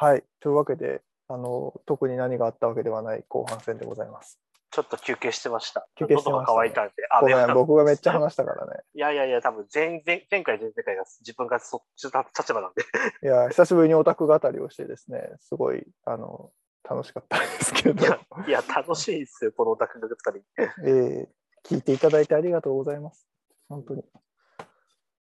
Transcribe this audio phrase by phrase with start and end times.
[0.00, 0.24] はい。
[0.40, 4.40] というわけで、あの、特に何があったわけではない後半戦でございます。
[4.70, 5.86] ちょっと休憩してました。
[5.94, 6.92] 休憩してましたねたんで。
[7.10, 8.80] あ、ごめん、僕がめっちゃ話したからね。
[8.94, 12.82] いやいやいや、多分前前前回、前々回が自分がそっちの立場なんで。
[13.22, 16.50] いや、久しぶりにオタク語りをしてですね、すごい、あの、
[16.82, 20.42] 楽しかったですけどい、や、いや楽しいですよ、このオタクの二人。
[20.86, 21.28] えー
[21.62, 23.28] 聞いていただいてありがとうございます。
[23.68, 24.02] 本当に。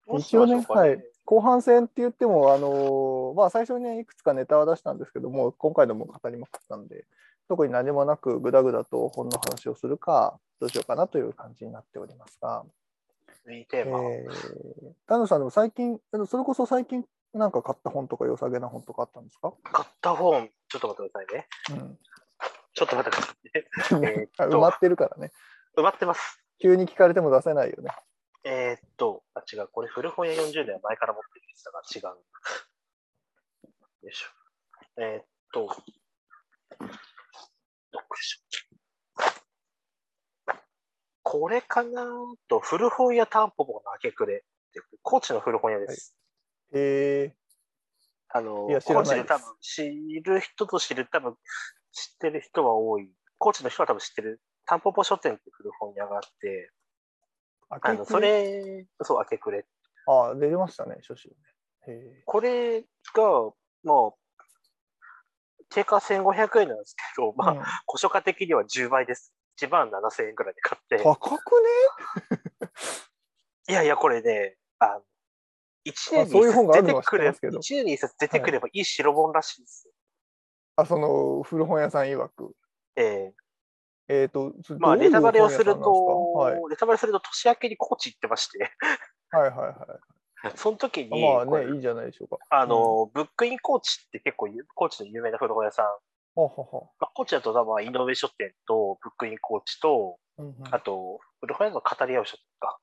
[0.07, 7.07] どうしましょうかはい後半戦って言っても、あのまあ、最初に、ね、いくつかネタは出したんですけども、今回のも語りまくったんで、
[7.49, 12.65] 特に何もなく、ぐだぐだと本の話をするか、どうしようかなという感じになっておりますが、
[13.49, 14.03] いいテーマ。
[14.03, 21.47] えー、丹野さん、でも最近、それこそ最近、なんか買った本とか、良さげな本とかあったんですか、買った本、ちょっと待ってくださいね。
[21.71, 21.99] うん、
[22.75, 24.29] ちょっと待ってくださいね。
[24.37, 25.31] 埋まってるからね。
[25.79, 26.43] 埋まってます。
[26.59, 27.93] 急に聞かれても出せないよね。
[28.45, 32.19] えーっと、あ、違う、これ古本屋40年は前から持ってるやつだから違う。
[34.07, 34.29] よいしょ。
[34.97, 35.69] えーっと、
[37.93, 38.41] 読書。
[41.23, 42.07] これかな
[42.49, 44.43] と、古本屋タンポポの明け暮れっ
[44.73, 46.17] て、高知の古本屋です。
[46.73, 47.35] え
[48.33, 51.37] あのいや、知らないです高知で多分知る人と知る、多分
[51.93, 53.13] 知ってる人は多い。
[53.39, 54.41] 高知の人は多分知ってる。
[54.67, 56.80] タンポポ書店って古本屋があって、ー、
[57.71, 59.67] あの、それ、そう、明け暮れ。
[60.07, 61.35] あ、出ましたね、書集ね。
[61.87, 63.53] へこれが、
[63.85, 64.13] まあ、
[65.71, 69.33] 定価1500円なんですけど、まあ、ーうん古書価的には10倍です。
[69.61, 70.99] 1万7000円くらいで買って。
[70.99, 71.69] 高くね？
[73.69, 75.03] いやいや、これね、あの、
[75.85, 79.95] 1あ年にそういう本があ出ててくれば、ますけど1年に1冊出てくればいい白本らしいですよ。
[80.77, 82.55] あ、その古本屋さん曰く。
[82.97, 83.35] ええ
[84.27, 88.59] っ、と、えまあ、ネタバレをすると、本屋さんなんですネタバレすると年明けに高知行ってまして、
[89.31, 89.69] かはい、はいはい。
[89.69, 90.01] はい
[90.57, 91.47] その時に、はい。
[91.47, 92.39] まあね、いいじゃないでしょうか。
[92.49, 96.91] あの、ブックイン高知って結構ゆ、高知の有名な古本屋さん、ははは。
[96.99, 100.55] まあ、高知だと、まあ、井上書店と、ブックイン高知と、うんうん。
[100.71, 102.79] あと、古本屋の語り合う書店か。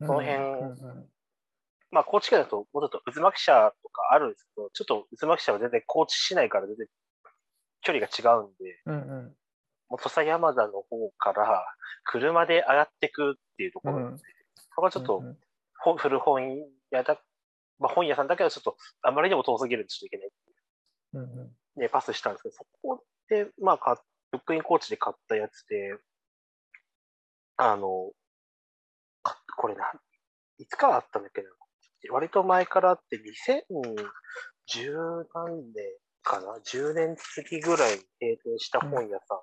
[0.00, 0.36] この辺。
[0.36, 1.08] うんうん。
[1.90, 6.86] まあ、高知県だと、もうちょっと渦巻社とかあるんですけど、ちょっと渦巻社は全然高知市内から全然
[7.80, 9.36] 距離が違うんで、うんうん
[9.90, 11.64] 土佐山田の方から
[12.04, 14.22] 車で上がってくっていうところなんで、
[14.74, 15.36] そこはちょっとうんうん
[15.78, 16.58] ほ古本
[16.90, 17.20] 屋だ、
[17.78, 20.30] まあ、本屋さんだけどちょっとあまりにも遠すぎるんでちょっといけない。
[21.14, 24.02] うんうんで、パスしたんですけど、そこで、まあ、か
[24.32, 25.96] ブックインコーチで買ったやつで、
[27.56, 28.12] あの、
[29.22, 29.92] かこれな、
[30.58, 31.48] いつからあったんだっけな。
[32.10, 35.84] 割と前からあって、2010何年
[36.22, 39.38] かな ?10 年過ぎぐらいに閉店した本屋さん。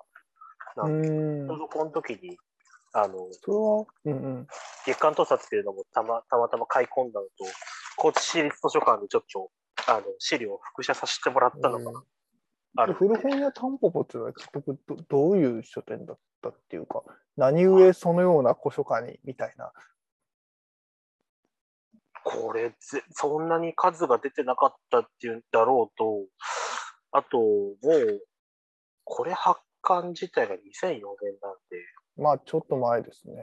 [0.76, 2.36] なんでうんちょうどこの時に、
[2.92, 4.46] あの、それは、うんうん。
[4.86, 7.32] 月刊盗撮っていうのもたまたまたま買い込んだのと、
[7.96, 9.50] 高知市立図書館でちょっと、
[9.88, 12.02] あの、資料を復写させてもらったのが
[12.76, 12.94] ある。
[12.94, 17.02] 古本屋タンポポっていうのは結局どどういう書店だったっていうか、
[17.36, 19.72] 何故そのような古書館にみたいな。
[22.22, 26.24] これぜ、そんなに数が出てなかったっていうんだろうと、
[27.12, 28.24] あと、もう、
[29.04, 31.76] これ発刊自体が2004年なんで、
[32.16, 33.34] まあちょっと前ですね。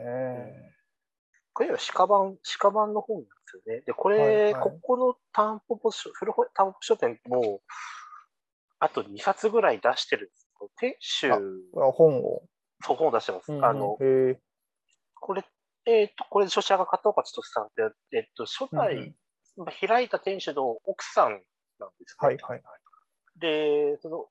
[1.54, 3.84] これは鹿版、鹿版の本なんですよね。
[3.86, 7.62] で、これ、はいはいここのタンポポ書、古本タンポポ書店も、
[8.80, 10.72] あと2冊ぐらい出してるんですよ。
[10.78, 11.38] 店主、あ
[11.92, 12.42] 本を。
[12.84, 13.52] そう本を出してます。
[13.52, 13.98] うんうんあの、
[15.20, 15.44] これ、
[15.86, 19.14] えっ、と、これ、著者が片岡千歳さんって、えっと、初代、
[19.58, 21.42] まあ開いた店主の奥さん
[21.80, 22.28] なんですね。
[22.28, 22.62] はいはいはい。
[23.40, 24.26] で、その、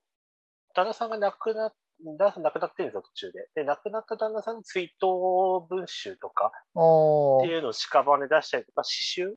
[0.74, 1.74] 旦那さんが亡くなっ、
[2.04, 3.48] 旦那さん亡くなってるんですよ、途中で。
[3.54, 9.34] で、亡くなった旦那さんの追悼文集とかっていうのを屍で出したりとか、詩集、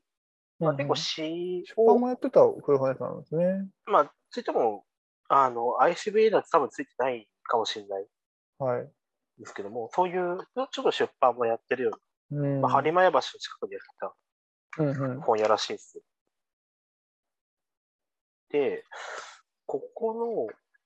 [0.58, 3.68] まあ、うんうん結構詩出版を、もやってた古本屋さんなんですね。
[3.86, 4.84] まあ、ついても、
[5.28, 8.06] あの、ICBA だと多分ついてないかもしれないん
[8.58, 8.90] はい。
[9.38, 11.90] ですけども、そういう、ちょっと出版もやってるよ
[12.30, 14.14] ううんな、まあ、播磨屋橋の近くにやってた
[14.78, 16.00] うんうん本屋らしいです。
[18.50, 18.84] で、
[19.66, 20.14] ここ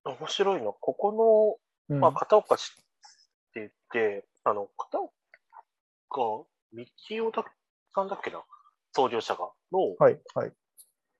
[0.04, 2.74] の、面白いのは、ここの、うんまあ、片岡市っ
[3.54, 5.10] て言って、あの、片岡、
[6.10, 7.44] 道夫
[7.94, 8.42] さんだっけな、
[8.92, 10.52] 創業者が、の、はいはい。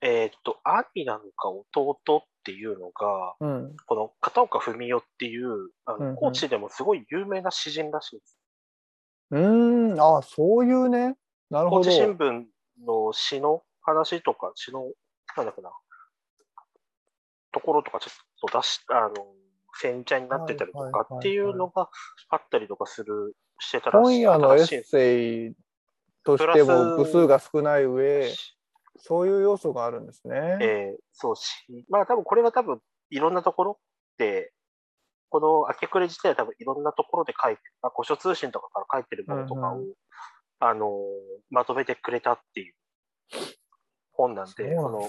[0.00, 3.76] えーっと、兄なのか弟っていうのが、うん。
[3.86, 8.38] この片岡文代っていう、あの、うんうん高知でもすごい有名な詩人らしいです。
[9.30, 11.16] うーん、あそういうね。
[11.50, 11.82] なるほど。
[11.82, 12.44] 高知新聞
[12.84, 14.84] の詩の話とか、詩の、
[15.36, 15.70] なんだっけな、
[17.52, 19.14] ところとかちょっと出し、あの、
[19.74, 21.88] 戦茶になってたりとかっていうのが
[22.30, 24.24] あったりとかする、してたらしい。
[24.24, 25.54] 本屋のエッセイ
[26.24, 28.32] としてもス部数が少ない上、
[28.96, 30.58] そういう要素があるんですね。
[30.60, 32.80] えーそうし、まあ多分これは多分
[33.10, 33.80] いろんなところ
[34.18, 34.52] で、
[35.30, 39.92] この明け暮れ自体は多分いろんなところで書いてる、まあ、古書通信とかから書いてるものとかを、うん
[40.60, 40.90] あのー
[41.50, 42.74] まとめてくれたっていう
[44.12, 45.08] 本なんで、そうなんの。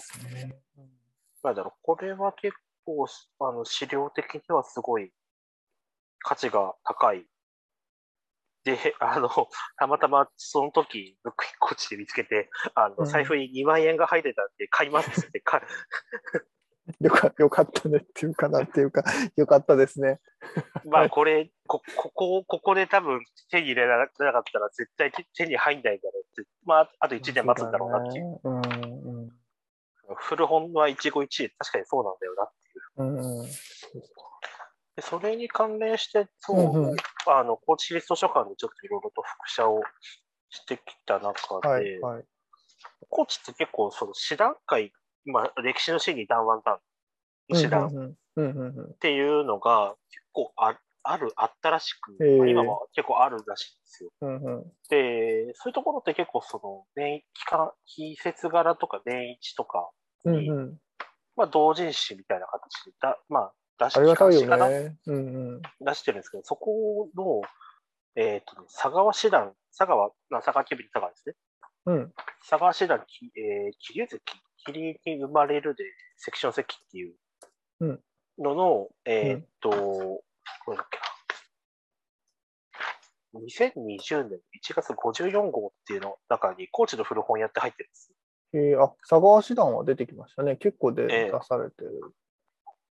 [1.44, 2.54] なんだろう、これは結
[2.90, 3.06] 構、
[3.48, 5.12] あの、資料的にはすごい
[6.20, 7.26] 価値が高い。
[8.64, 9.30] で、 あの、
[9.78, 15.62] たまたまその時、ブックインコーチで見つけて、あの、うん財布に2万円が入ってたんで、買いますってか、
[17.00, 19.04] よかよかったねっていうかなんていうか、
[19.36, 20.20] よかったですね。
[20.86, 24.10] まあ、これ、こ、ここ、ここで多分手に入れなかっ
[24.52, 28.40] たら絶対手手に入んないんだろうって、まあ、あと1年待つんだろうなっていう。
[28.44, 28.88] そうだね。
[28.88, 29.40] うんうん
[30.16, 32.69] 古本は一期一会、確かにそうなんだよなってい
[33.00, 33.04] う。
[33.04, 33.46] うんうん。
[33.46, 33.52] で
[35.02, 36.98] それに関連して、そう、うんうん
[37.28, 39.82] あの、高知市立図書館でちょっといろいろと複写を
[40.50, 42.24] してきた中で、はいはい。
[43.10, 44.92] 高知って結構、その師団会、
[45.26, 46.80] まあ、歴史の史に談話談
[47.50, 52.18] の師団っていうのが結構あある、あったらしく、
[52.48, 54.12] 今も結構あるらしいんですよ。
[54.22, 57.24] うんうんで、そういうところって結構その、年
[57.86, 59.90] 季節柄とか年一とか
[60.26, 60.78] に、うんうん。
[61.40, 64.48] まあ、同人誌みたいな形でだ、まあ、出しありがたいよね。
[65.08, 65.20] うんう
[65.56, 65.62] ん。
[65.80, 67.42] 出してるんですけど、そこの、
[68.18, 71.36] えっ、とね、佐川師団、佐川、まあ、佐川急便佐川ですね。
[71.86, 72.14] うん。
[72.42, 74.22] 佐川師団、きえー、桐生関、
[74.66, 75.86] 霧に生まれるで、
[76.18, 77.16] セクション席っていう
[77.80, 78.04] うん
[78.38, 80.24] のの、えっ、と、こ
[80.72, 81.04] れだっけな。
[83.40, 88.12] 2020年1月54号っていうの中に、高知の古本屋って入ってるんです。
[88.54, 90.56] えー、あ、佐川師団は出てきましたね。
[90.56, 92.02] 結構でええ出されてる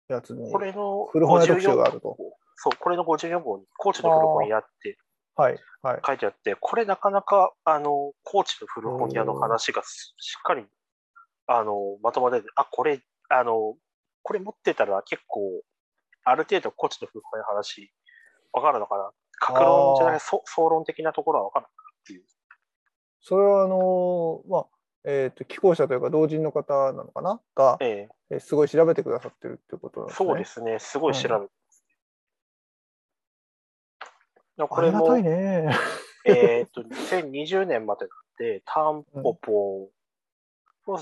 [0.08, 0.50] やつに。
[0.52, 2.16] これの古本屋特集54があると。
[2.56, 4.99] そう、これの54号に、高知の古本屋って
[5.37, 6.00] はいはい。
[6.05, 10.66] 書いてあって、これなかなか、あの、高知の古本屋の話がししっかり、
[11.46, 13.76] あの、まとまってて、あ、これ、あの、
[14.22, 15.62] これ持ってたら結構、
[16.25, 17.93] ある程度高知の古本屋の話、
[18.52, 22.25] わかるのかな格論じゃない、そ総論的なところはわかるのかなっていう。
[23.20, 24.66] それはあのーまあ、
[25.04, 27.40] えっ、と、寄稿者というか同人の方なのかな？
[27.54, 30.26] が、ええーすごい調べてくださってるっていうことなんえですね。
[30.26, 31.84] そうですね、すごい調べてます。
[34.58, 35.70] でもこありがれも、たいね。
[36.26, 39.90] えっと、2020年までなんで、タンポポ、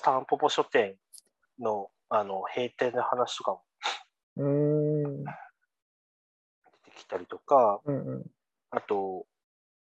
[0.03, 0.97] タンポポ書店
[1.59, 3.63] の、あの、閉店の話とかも
[4.37, 5.25] うーん。
[5.25, 5.31] 出
[6.85, 8.31] てきたりとか、うんうん。
[8.71, 9.27] あと、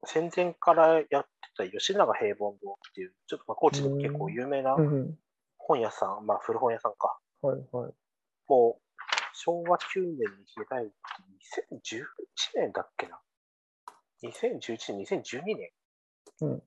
[0.05, 5.19] 戦前からやってた吉永平凡堂っていう、ちょっとまあ高知でも結構有名なうんうん。
[5.57, 7.19] 本屋さん、まあ古本屋さんか。
[7.41, 7.93] はいはい。
[8.47, 8.81] もう、
[9.33, 10.17] 昭和9年に
[10.67, 10.95] 開いて、
[11.71, 12.03] 2011
[12.55, 13.19] 年だっけな。
[14.23, 15.69] 2011年、2012年。
[16.41, 16.63] うん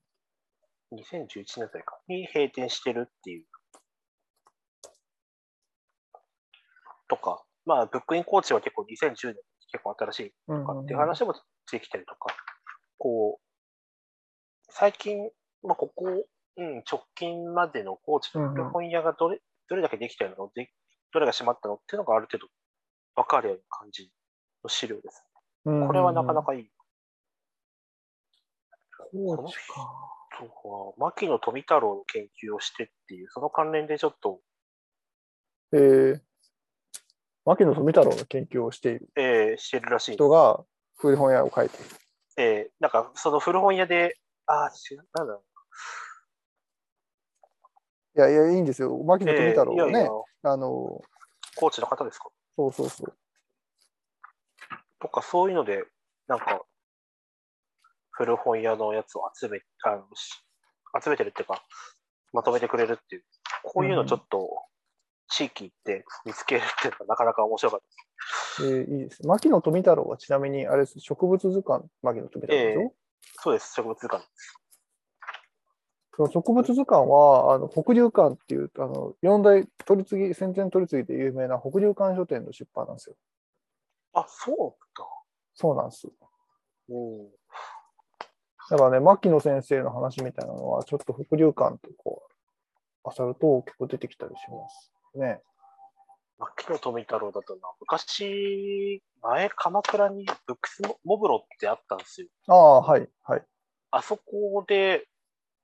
[0.93, 1.99] 2011年あたりか。
[2.07, 3.47] に閉店してるっていう。
[7.09, 7.43] とか。
[7.65, 9.37] まあ、ブックインコーチは結構2010年、
[9.71, 11.33] 結構新しいうんとかっていう話も
[11.71, 12.35] 出てきたりとか、
[13.03, 15.29] こう、最近、
[15.65, 16.07] まあ、ここ、
[16.57, 20.71] うん、直近までの高知の古本屋がどれ、どれだけできてるので、
[21.13, 22.47] どれが閉まったのっていうのがある程度
[23.17, 24.09] 分かるような感じ
[24.63, 25.25] の資料です。
[25.65, 26.71] うんこれはなかなかいい。
[29.11, 30.13] 高知か。
[30.39, 34.41] そう牧野富太郎の研究をしてっていう、その関連でちょっと、
[35.73, 36.21] えー、
[37.45, 40.65] 牧野富太郎の研究をしているえーしてるらしい人が
[40.97, 42.02] 古本屋を書いている。
[42.37, 45.45] えーなんか、その古本屋で、あー、違う、なんだろ
[48.17, 48.97] いやいや、いいんですよ。
[48.99, 49.27] 牧う。
[49.27, 51.03] 野富太郎はね、えーいやいや、あの、
[51.57, 52.29] コーチの方ですか？
[52.57, 53.17] そうそうそう。
[55.01, 55.85] とか、そういうので、
[56.27, 56.63] なんか、
[58.11, 60.43] 古本屋のやつを集め、あの、し
[61.03, 61.65] 集めてるっていうか、
[62.33, 63.25] まとめてくれるっていう、
[63.63, 64.49] こういうのちょっと、
[65.33, 68.67] 地域行って見つけるっていうのがなかなか面白かったです。
[68.67, 69.27] えーいいです。
[69.27, 72.91] 牧野富太郎はちなみに、あれです、植物図鑑、牧野富太郎でしょ、え
[73.41, 74.25] そうです、植物図鑑。
[76.15, 83.17] その植物図鑑は、あの北流館っていう、あの四大取り次ぎ、戦前取り次ぎで有名な北流館書店の出版なんですよ。
[84.13, 84.83] あ、そう
[85.55, 86.07] そうなんです。
[86.07, 86.13] だ。
[86.91, 87.29] うん。
[88.71, 92.33] だからね、牧野先生の話みたいなのは、ちょっと北流館とこう、
[93.19, 95.43] 漁ると結構出てきたりしますね。
[96.39, 102.29] 牧野富太郎だとな、昔、前、鎌倉にブックスモブロってあったんですよ。
[102.49, 103.43] ああ、はい、はい。
[103.93, 105.07] あそこで、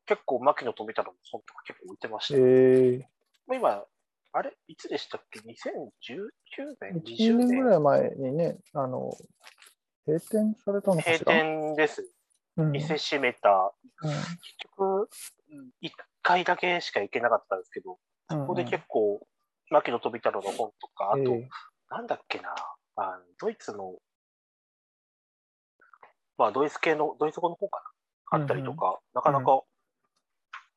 [0.06, 2.38] 結構牧野富太郎の本とか結構置いてました。
[2.38, 3.06] えー、も
[3.50, 3.84] う今、
[4.32, 4.52] あれ？
[4.68, 5.48] いつでしたっけ ?2019
[6.80, 7.48] 年1 ?20 年？
[7.48, 9.10] ぐ年らい前にね、あの、
[10.06, 11.44] 閉店されたのかし閉ら。
[11.44, 12.10] 店です。
[12.56, 13.74] うん、店閉めた。
[14.02, 14.18] うん結
[14.76, 15.10] 局、
[15.82, 15.90] 1
[16.22, 17.92] 回だけしか行けなかったんですけど、
[18.30, 19.26] うんうんここで結構、
[19.70, 21.48] 牧野富太郎の本とか、あと、ええ
[21.90, 22.54] なんだっけな、
[22.96, 23.94] あのドイツの、
[26.36, 27.82] まあ、ドイツ系の、ドイツ語の方か
[28.32, 29.62] な、あったりとか、なかなか、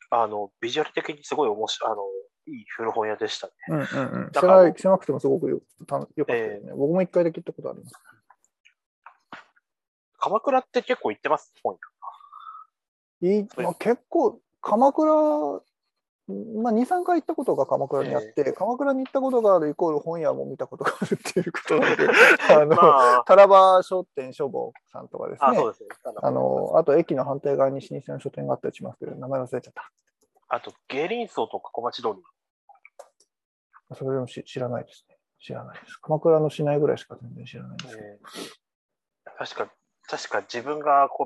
[0.10, 2.04] あの、ビジュアル的にすごい面白い、あの、
[2.48, 3.54] いい古本屋でしたね。
[3.70, 4.32] うんうんうん。
[4.32, 6.74] だから狭くてもすごくよたよかったですね。
[6.74, 7.96] 僕も一回だけ行ったことあります。
[10.18, 11.78] 鎌倉って結構行ってます、本
[13.22, 13.30] 屋。
[13.36, 15.62] いいまあ、結構、鎌倉、
[16.62, 22.08] まあ、2、3回行ったことが鎌倉にあって、鎌倉に行ったことがあるイコール本屋も見たことがあるっていうことなので、
[22.50, 25.62] あの、まタラバ商店書房さんとかですあ、あ、ね。
[26.22, 29.92] あのあと駅の反対側に老舗の書店があったりしますけど、名前忘れちゃった。
[30.48, 32.14] あと、芸林荘とか小町通り。
[33.96, 35.18] それでもし知らないですね。
[35.40, 35.98] 知らないです。
[35.98, 37.98] 鎌倉の市内ぐらいしか全然知らないです。
[37.98, 38.62] えー
[39.38, 39.74] 確か、
[40.08, 41.26] 確か自分がこ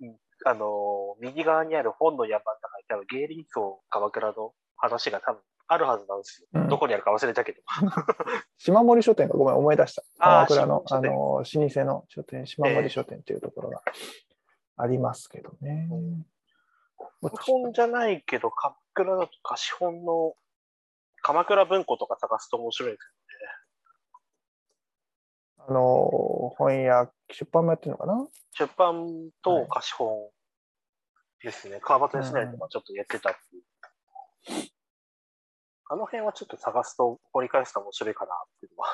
[0.00, 6.48] の、うんあの、右側にある本の山の中に多分芸林荘鎌倉の話が多分あるはずなんですよ。
[6.60, 7.62] うんどこにあるか忘れたけど。
[8.58, 10.02] 島森書店がごめん思い出した。
[10.18, 13.82] 鎌倉のあの老舗の書店、島森書店というところが
[14.76, 15.88] ありますけどね。
[17.20, 20.34] 古本じゃないけど、鎌倉だと貸本の
[21.22, 23.15] 鎌倉文庫とか探すと面白いです
[25.68, 28.26] あの本屋、出版もやってるのかな？
[28.52, 30.30] 出版と貸本
[31.42, 31.80] ですね。
[31.82, 33.62] 川端康成とかちょっとやってたっていう。
[35.88, 38.88] あの辺はちょっと探すと掘り返すと面白いかなっていうのは。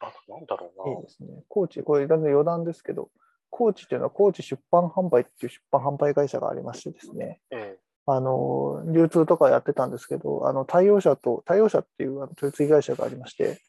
[0.00, 0.94] あとなんだろうな。
[0.96, 1.28] いいですね。
[1.48, 3.10] 高知、これ全然余談ですけど、
[3.50, 13.60] 高知っていうのは高知出版販売っていう出版販売会社がありましてですね、えあの、流通とかやってたんですけど、あの、太陽社と、太陽社っていう取り次ぎ会社がありまして、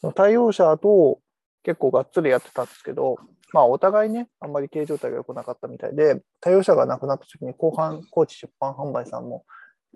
[0.00, 1.20] その太陽社と
[1.62, 3.16] 結構がっつりやってたんですけど、
[3.52, 9.44] まあ、お互いね、あんまり経営状態が良くなかったみたいで、太陽社がなくなった時に後半、高知出版販売さんも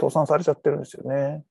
[0.01, 1.45] 倒産されちゃってるんですよね。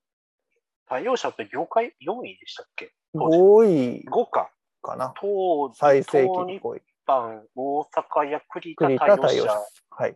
[0.85, 2.91] 太陽社って業界4位でしたっけ？
[3.13, 4.51] 当時5位 ?5 か。
[4.81, 5.13] かな。
[5.21, 6.81] 当最盛期東日に5位。
[7.05, 9.61] 本、大阪や栗田栗田太陽社太陽社。。
[9.91, 10.15] はい。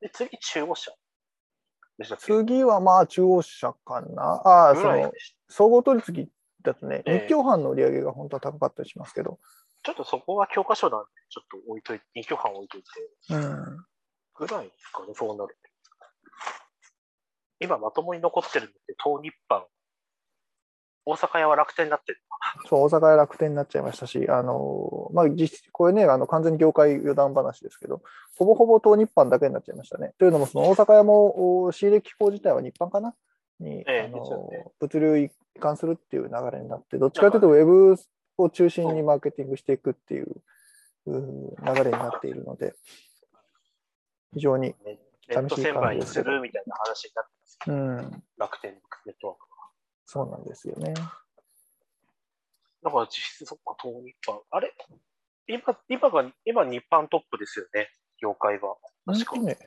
[0.00, 0.92] で、次中央社。
[1.98, 2.24] でしたっけ？
[2.24, 4.22] 次はまあ中央社かな。
[4.22, 5.12] ああ、ぐその
[5.48, 6.30] 総合取り次ぎ
[6.62, 9.38] だとね、ええ日共版の売り上げが本当は高かったりしますけど、
[9.82, 12.88] ちょっとそこは教科書なんで、ちょっと置いといて、二挙版置いといて、
[13.30, 13.84] うん、
[14.34, 15.62] ぐらいですかね、そうなると。
[17.60, 19.64] 今まともに残ってるのって、東日版。
[21.04, 22.20] 大阪屋は楽天になってる。
[22.68, 28.02] そう、大阪や楽天になっちゃいましたし、あのまあ、実質これね、あの完全に業界余談話ですけど、
[28.38, 30.12] ほぼほぼ東日版だけになっちゃいましたね。
[30.18, 33.14] というのも、その大阪屋もお仕入れ機構自体は日版かな
[33.58, 37.96] に、ええあのね物流移管するっていう流れになって、どっちかというと、ウェブ
[38.38, 40.42] を中心にマーケティングしていくっていう
[41.06, 41.14] 流
[41.84, 42.74] れになっているので、
[44.34, 48.78] 非常に、ねネット専売にするみたいな話になってますけど、うん、楽天ネ
[49.12, 49.46] ットワークが。
[50.04, 50.94] そうなんですよね。
[52.82, 54.40] だから実質そっか、東日版。
[54.50, 54.74] あれ？
[55.46, 57.88] 今、今が、今日版トップですよね、
[58.20, 58.76] 業界は。
[59.06, 59.46] 確か本当。
[59.46, 59.58] ね？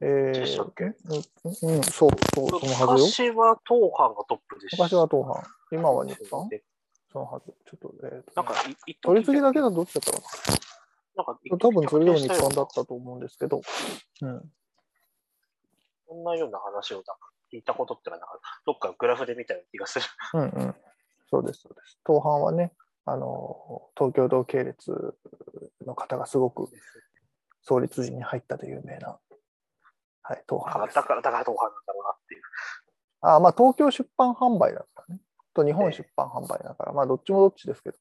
[0.00, 0.84] えでしたっけ？
[0.84, 3.06] ー、うん、うんそう、そう、そのはずよ。
[3.06, 4.82] 昔は東販がトップでした。
[4.82, 6.62] 昔は東販、今は日版で
[7.12, 7.52] そのはず。
[7.66, 8.54] ちょっと、えーとなんか、
[9.02, 10.28] 取り次ぎだけだとどっちだったのか
[11.16, 11.22] な？
[11.22, 13.60] んか多分それでも日逆転したような版だったと思うんですけど、
[14.22, 14.52] うん。
[16.08, 17.16] そんなような話をなんか
[17.52, 20.06] 聞いたことってのはなんか、どっかグラフで見たような気がする。
[20.34, 20.74] うんうん。
[21.30, 21.98] そうです、そうです。
[22.06, 22.72] 東販はね、
[23.04, 25.14] あの、東京同系列
[25.86, 26.68] の方がすごく
[27.62, 29.18] 創立時に入ったという有名な、
[30.30, 32.42] はい、東販だから、だから東販なんだろうなっていう。
[33.22, 35.20] あまあ、東京出版販売だったね。
[35.52, 37.98] と日本ええ出版販売だから、まあ、どっちもどっちですけど、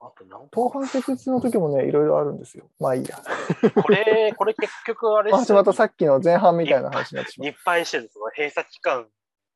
[0.00, 2.68] あとなんか、東販設立の時もね、いろいろあるんですよ。
[2.78, 3.16] まあいいや。
[3.82, 7.50] これ、これ結局あれですよまたさっきの前半みたいな話になってしまう。
[7.50, 9.08] 日配してるその閉鎖期間に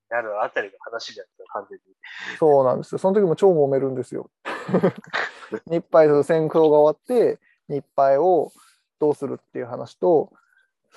[0.08, 1.94] なるあたりの話じゃないですか、完全に。
[2.38, 2.98] そうなんですよ。
[2.98, 4.30] その時も超揉めるんですよ。
[5.66, 8.50] 日配と戦争が終わって、日配を
[8.98, 10.32] どうするっていう話と、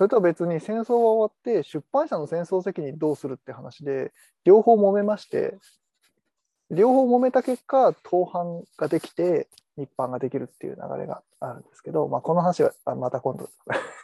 [0.02, 4.12] それとは別に戦争が終わって、出版社の戦争責任どうするって話で、
[4.44, 5.60] 両方揉めまして、
[6.72, 13.48] 両方揉めた結果、東販ができて、日版ができるっていう流れがあるんですけど、まあ、この話はあまた今度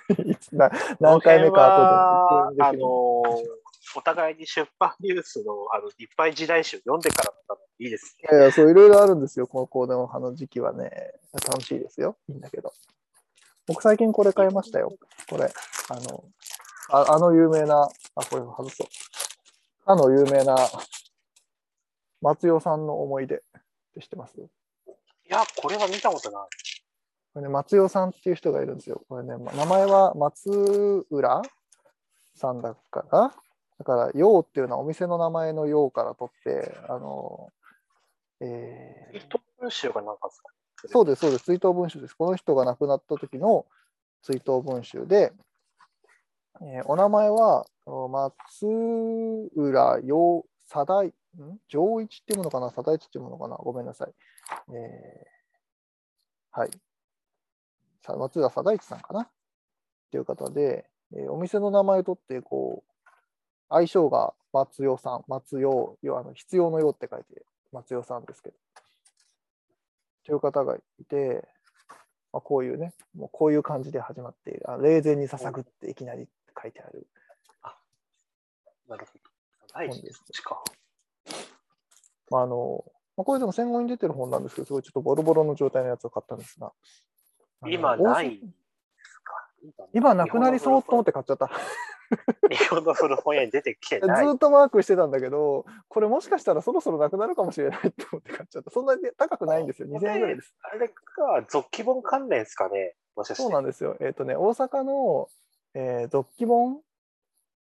[1.02, 2.82] 何回目か後であのー
[3.96, 8.30] お互いに出版ニュースのあのいっぱい時代誌を読んでからだったらいいですね。
[8.32, 11.14] いやいや、そういろいろあるんですよ、このコーデの葉の時期はね。
[11.34, 12.18] 楽しいですよ。
[12.28, 12.74] いいんだけど。
[13.68, 14.94] 僕最近これ買いましたよ。
[15.30, 15.52] これ。
[15.90, 16.24] あの、
[16.90, 18.88] ああの有名な、あ、これ外そう。
[19.86, 20.56] あの有名な
[22.22, 23.38] 松代さんの思い出っ
[23.94, 24.40] て知ってます？
[24.40, 24.44] い
[25.30, 26.48] や、これは見たことない。
[27.34, 29.02] これね、松代さんっていう人がいるんですよ。
[29.10, 31.42] これね、ま名前は松浦
[32.36, 33.34] さんだから、
[33.80, 37.52] だから、陽っていうのはお店の名前の陽から取って、あの、
[38.40, 40.50] えー伊藤文集がなんかですか？
[40.86, 42.14] そうです、そうです、追悼文集です。
[42.14, 43.66] この人が亡くなった時の
[44.22, 45.34] 追悼文集で、
[46.62, 48.68] えーお名前は松
[49.56, 51.08] 浦陽貞い、
[51.42, 51.60] ん？
[51.68, 54.14] 上一っていうものかな、貞一っていうものかな、ごめんなさい。
[54.74, 56.72] えーはい。
[58.18, 59.22] 松浦貞一さんかな？
[59.22, 59.30] っ
[60.12, 62.92] ていう方で、えーお店の名前を取って、こう、
[63.70, 68.56] 愛称が松代さん、松代、要はあの必要のようって書いて、松代さんですけど。
[70.28, 71.48] という方がいて、
[72.34, 74.70] まあ、こういうね、もうこういう感じで始まっている。
[74.70, 76.28] あ霊前に捧ぐっていきなり
[76.62, 77.08] 書いてある
[78.90, 79.24] なるほど。
[79.74, 80.24] 第一本です。
[80.32, 80.62] ちか。
[82.30, 82.84] まあ、あの、
[83.16, 86.74] まあ、これでも戦後に出てる本なんですけど、すごいちょっとボロボロの状態のやつを買ったんですが。
[87.70, 88.46] 今ないで
[89.04, 89.88] すか？
[89.94, 91.50] 今なくなりそうと思って買っちゃった。
[92.50, 94.26] 日本の古本屋に出てきてずない。
[94.26, 98.72] ーっとマークしてたんだけど、これもしかしたらそろそろなくなるかもしれないって思って買っちゃった。
[98.72, 99.88] そんなに高くないんですよ。
[99.88, 100.56] 2000円ぐらいです。
[100.62, 102.96] あれか、続記本関連ですかね。
[103.16, 103.44] もしかして。
[103.44, 103.98] そうなんですよ。
[104.00, 105.30] えっ、とね、大阪の、
[105.74, 106.82] えー、続記本、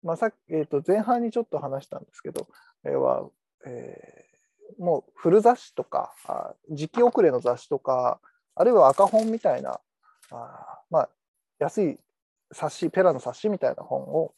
[0.03, 2.47] まあさえー、と前半にちょっと話したんですけど、
[2.83, 3.29] えーは、
[3.65, 4.31] えー
[4.77, 8.19] もう古雑誌とか、あ時期遅れの雑誌とか、
[8.55, 9.79] あるいは赤本みたいな、
[10.31, 11.09] あまあ、
[11.59, 11.99] 安い
[12.51, 14.33] 冊子、ペラの冊子みたいな本を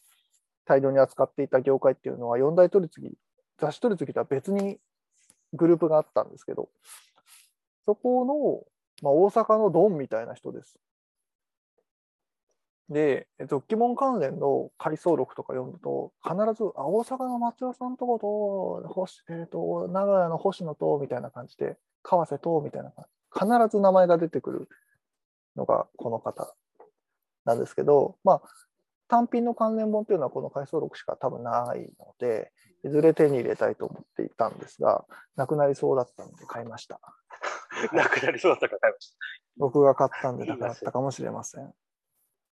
[0.64, 3.14] 大量に扱っていた業界っていうのは、四大取り次ぎ、
[3.58, 4.78] 雑誌取り次ぎとは別に
[5.52, 6.68] グループがあったんですけど、
[7.84, 8.64] そこの、
[9.02, 10.78] まあ、大阪のドンみたいな人です。
[12.90, 24.68] で、続記本関連の回想録とか読むと、必ず、あ、大阪の松尾さんとこと、星えー、と名古屋の星野と、みたいな感じで、川瀬と、みたいな感じ、必ず名前が出てくる
[25.56, 26.54] のがこの方
[27.44, 28.42] なんですけど、まあ、
[29.08, 32.52] 単品の関連本っていうのはこの回想録しか多分ないので、
[32.84, 35.04] いずれ手に入れたいと思っていたんですが、
[35.36, 37.00] なくなりそうだったので買いました。
[37.92, 39.16] なくなりそうだったから買いました。
[39.56, 41.74] 僕が買ったんでなくなったかもしれません。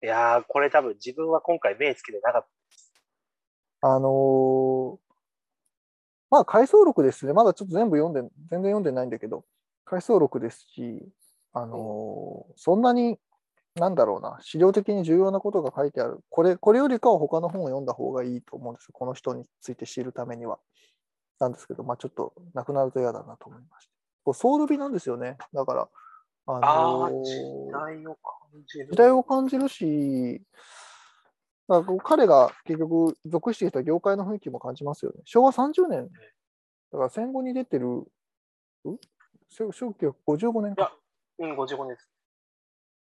[0.02, 2.46] いやー、これ多分自分は今回目つけてなかっ
[3.82, 4.98] あのー
[6.30, 7.32] まあ、回想録ですね。
[7.32, 9.44] まだちょっと全部読んで、全然読んでないんだけど、
[9.84, 11.08] 回想録ですし、
[11.52, 13.18] あのーそんなに、
[13.76, 16.20] なんだろうな、資料的に重要なことが書いてある。
[16.28, 18.90] これ、これよりかは他の本を読んだ方がいいと思うんですよ。
[18.92, 20.58] この人について知るためには。
[21.38, 23.92] なんですけど、まあ、ちょっとなくなると嫌だなと思いました。
[24.24, 25.38] こうソウル美なんですよね。
[25.54, 25.88] だから、
[26.46, 28.86] あのーー、時代を感じる。
[28.90, 30.42] 時代を感じるし、
[31.66, 35.22] まあ、こう彼が結局属してきた業界の雰囲気も感じますよね。
[35.24, 36.10] 昭和30年、
[36.92, 38.04] だから戦後に出てる、ん
[39.52, 40.94] 1955年か
[41.38, 42.08] うん、55年です。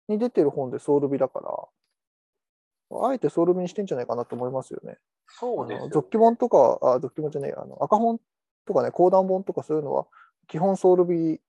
[0.09, 4.99] に出てる本でソウル美だから、あえてソウル美にしてんじゃないかなと思いますよね。
[5.27, 5.85] そうですよ、ね。
[5.85, 8.21] あの続記本とか、あ続記本じゃねえ、あの赤本
[8.67, 10.07] とかね、講談本とかそういうのは、
[10.49, 11.41] 基本ソウル美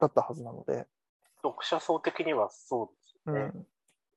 [0.00, 0.86] だったはずなので、
[1.42, 3.52] 読者層的にはそうですよね。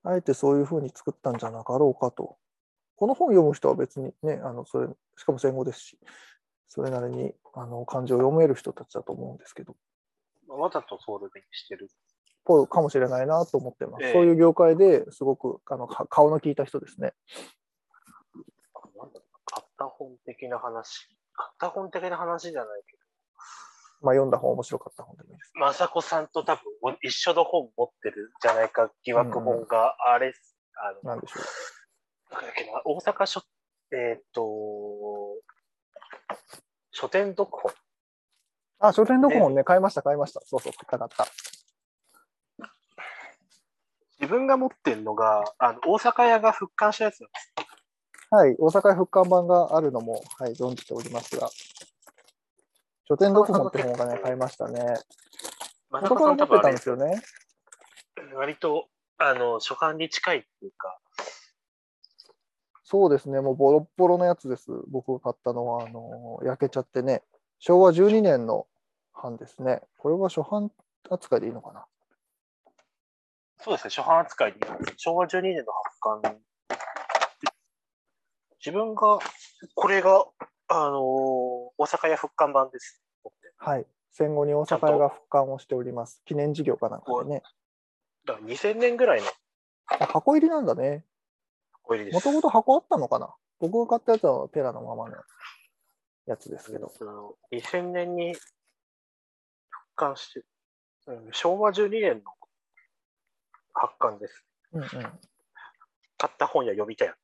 [0.03, 2.37] うん、あえてそういうふうに作ったんじゃなかろうかと。
[2.97, 5.99] この本読む人は別にね、あのそれしかも戦後ですし、
[6.69, 9.75] それなりにあの漢字を読める人たちだと思うんですけど、
[10.47, 11.89] わざとソウル弁にしてる。
[12.45, 14.05] ぽいかもしれないなと思ってます。
[14.05, 17.13] ええそういう業界ですごくあのか顔の利いた人ですね。
[18.73, 21.09] あなんだろう買った本的な話。
[21.33, 22.95] 買った本的な話じゃないけ
[24.01, 25.51] まあ、読んだ本面白かった本でもいいです。
[25.55, 30.33] ど、雅子さんと多分お一緒の本持ってるんじゃないか疑惑本があれ、
[30.77, 31.39] あの、なんでしょ
[32.33, 33.41] なんだっけな、大阪書、
[33.91, 34.43] えーっと、
[36.91, 37.71] 書店読本。
[37.71, 37.75] う。
[38.79, 40.41] あ、書店読本ね、買いました、買いました。
[40.45, 41.54] そうそう、買った買った。
[44.19, 47.53] 自分が持ってるのが、あの大阪屋が復刊したやつなんです。
[48.31, 51.49] はい、大阪復刊版があるのも、はい、存じておりますが、
[53.07, 54.81] 書店読本って本がね、買いましたね。
[55.91, 57.21] 雅元子さん持ってたんですよね。
[58.35, 60.97] 割と、あの、書簡に近いっていうか、
[62.83, 64.71] そうですね、もうボロッボロのやつです。
[64.87, 67.23] 僕が買ったのは、あの焼けちゃってね、
[67.59, 68.67] 昭和12年の
[69.13, 69.81] 版ですね。
[69.97, 70.71] これは初版
[71.09, 71.85] 扱いでいいのかな。
[73.65, 74.59] そうですね、初版扱いに、
[74.95, 76.39] 昭和12年の発刊。
[78.63, 79.17] 自分が、
[79.73, 80.23] これが、
[80.67, 83.03] あのー大阪屋復刊版です。
[83.57, 83.87] はい。
[84.11, 86.21] 戦後に大阪屋が復刊をしております。
[86.25, 87.41] 記念事業かなんかでね。
[88.27, 89.27] だから2000年ぐらいの
[89.99, 91.03] あ箱入りなんだね。
[91.81, 92.13] 小入りです。
[92.13, 93.33] もともと箱あったのかな？
[93.59, 95.15] 僕が買ったやつはペラのままの
[96.27, 96.93] やつですけど。
[96.95, 98.45] その2000年に復
[99.95, 100.45] 刊して、
[101.07, 102.31] うん昭和12年の
[103.75, 104.45] 発刊です。
[104.73, 104.87] うんうん。
[104.89, 107.17] 買った本や読みたいやつ。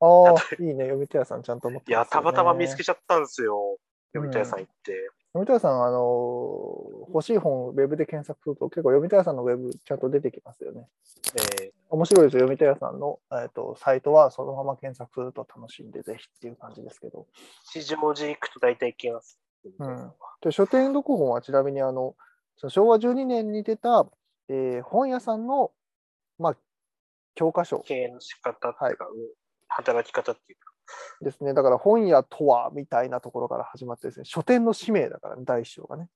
[0.00, 0.84] ああ、いいね。
[0.84, 3.78] 読み手屋さんちゃんと持っていや、たまたま見つけちちゃったんですよ。
[4.12, 4.92] 読みたい屋さん行って。
[5.32, 5.98] 読み手屋さん、あの、
[7.08, 10.88] 欲しい本、ウェブで検索すると、結構読み手屋さんのウェブちゃんと出てきますよね。
[11.60, 12.40] えー面白いですよ。
[12.40, 17.26] 読み手屋さんの、えー、とサイトはそのまま検索すると楽しいんで、ぜひっていう感じですけど。
[17.70, 19.38] 吉祥寺行くと大体行きます。
[19.78, 22.16] うんで書店読本はちなみにあの
[22.56, 24.06] 昭和12年に出た、
[24.48, 25.72] えー本屋さんの、
[26.38, 26.56] まあ、
[27.34, 29.42] 教科書経営の仕方っていうか、うん
[29.74, 30.72] 働き方っていうか。
[31.22, 31.54] ですね。
[31.54, 36.08] だから本屋とはみたいなところから始まってですね、書店の使命だからね、第一章がね。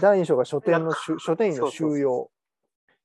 [0.00, 2.30] 第二章が書店の書店員の収容。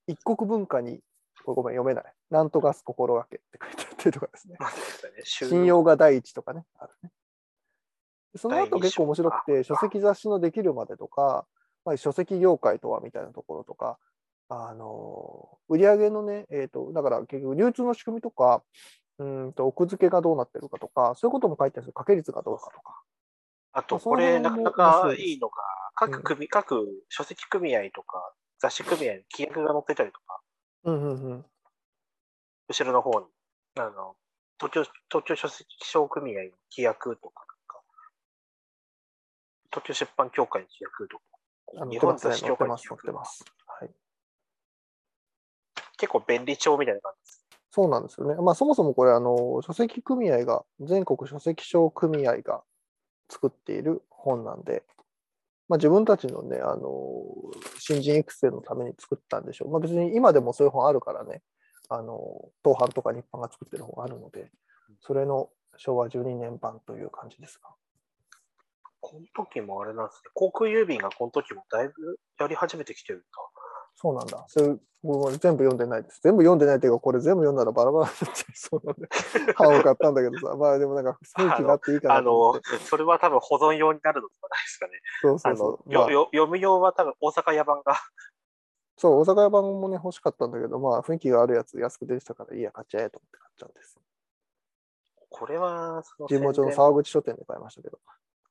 [0.08, 1.02] 一国文化に、
[1.46, 2.14] ごめん、読めない。
[2.32, 4.56] なんとかす心がけって書いてあったりとかですね。
[4.56, 7.12] ね信用が第一とかね、あるね。
[8.36, 11.46] その後結構面白くて、書籍雑誌のできるまでとか、
[11.86, 14.00] まあ、書籍業界とはみたいなところとか、
[14.50, 18.64] あの売上のね、えーと、だから結局流通の仕組みとか、
[19.20, 21.94] うんと奥付けがどうなってるかとか、そういうことも書いてあるんですよ。
[21.94, 23.02] 掛け率がどうかとか。
[23.74, 25.56] あと、これ、なかなかいいいのが、
[25.94, 30.40] 各組、各書籍組合とか、雑誌組合に規約が載ってたりとか、
[30.86, 31.46] うんうんうん。
[32.70, 33.28] 後ろの方に、
[33.78, 34.16] あの、
[34.58, 37.46] 東京、東京書籍商組合の規約とか、
[39.72, 43.44] 東京出版協会の規約とか、日本雑誌協会の規約ってます。
[43.44, 43.59] はい。
[46.00, 47.46] 結構便利帳みたいな感じです。
[47.72, 48.36] そうなんですよね。
[48.42, 52.64] まあ、そもそもこれ、あの、書籍組合が、全国書籍商組合が
[53.30, 54.84] 作っている本なんで、
[55.68, 57.24] まあ、自分たちのね、あの、
[57.78, 59.70] 新人育成のために作ったんでしょう。
[59.70, 61.44] まあ、別に今でもそういう本あるからね、
[61.90, 64.52] あの、東販とか日販が作ってる本あるので、
[65.02, 67.70] それの昭和12年版という感じですが。
[69.02, 70.32] この時もあれなんですね。
[70.34, 73.26] 航空郵便がこの時もだいぶやり始めてきてるんだ。
[74.02, 74.46] そうなんだ。
[74.48, 76.22] それ僕も全部読んでないです。
[76.24, 79.08] 全部読んでないっていうか、これ全部読んだらバラバラになっちゃいそうなんで、
[79.60, 84.94] 版を買ったんだけどさ、まあでもなんか雰囲気があっていいかあなと思っのて。、それは多分保存用になるのではないですかね。
[85.22, 85.94] そうそうそう。
[85.94, 87.94] まあ読む用は多分大阪屋版が。
[88.96, 93.98] そう、大阪屋版もね、欲しかったんだけど、まあ、雰囲気があるやつ安く出てたから、いいや、買っちゃえと思って買っちゃうんです。
[95.30, 98.00] これは、その神保町の沢口書店で買いましたけど、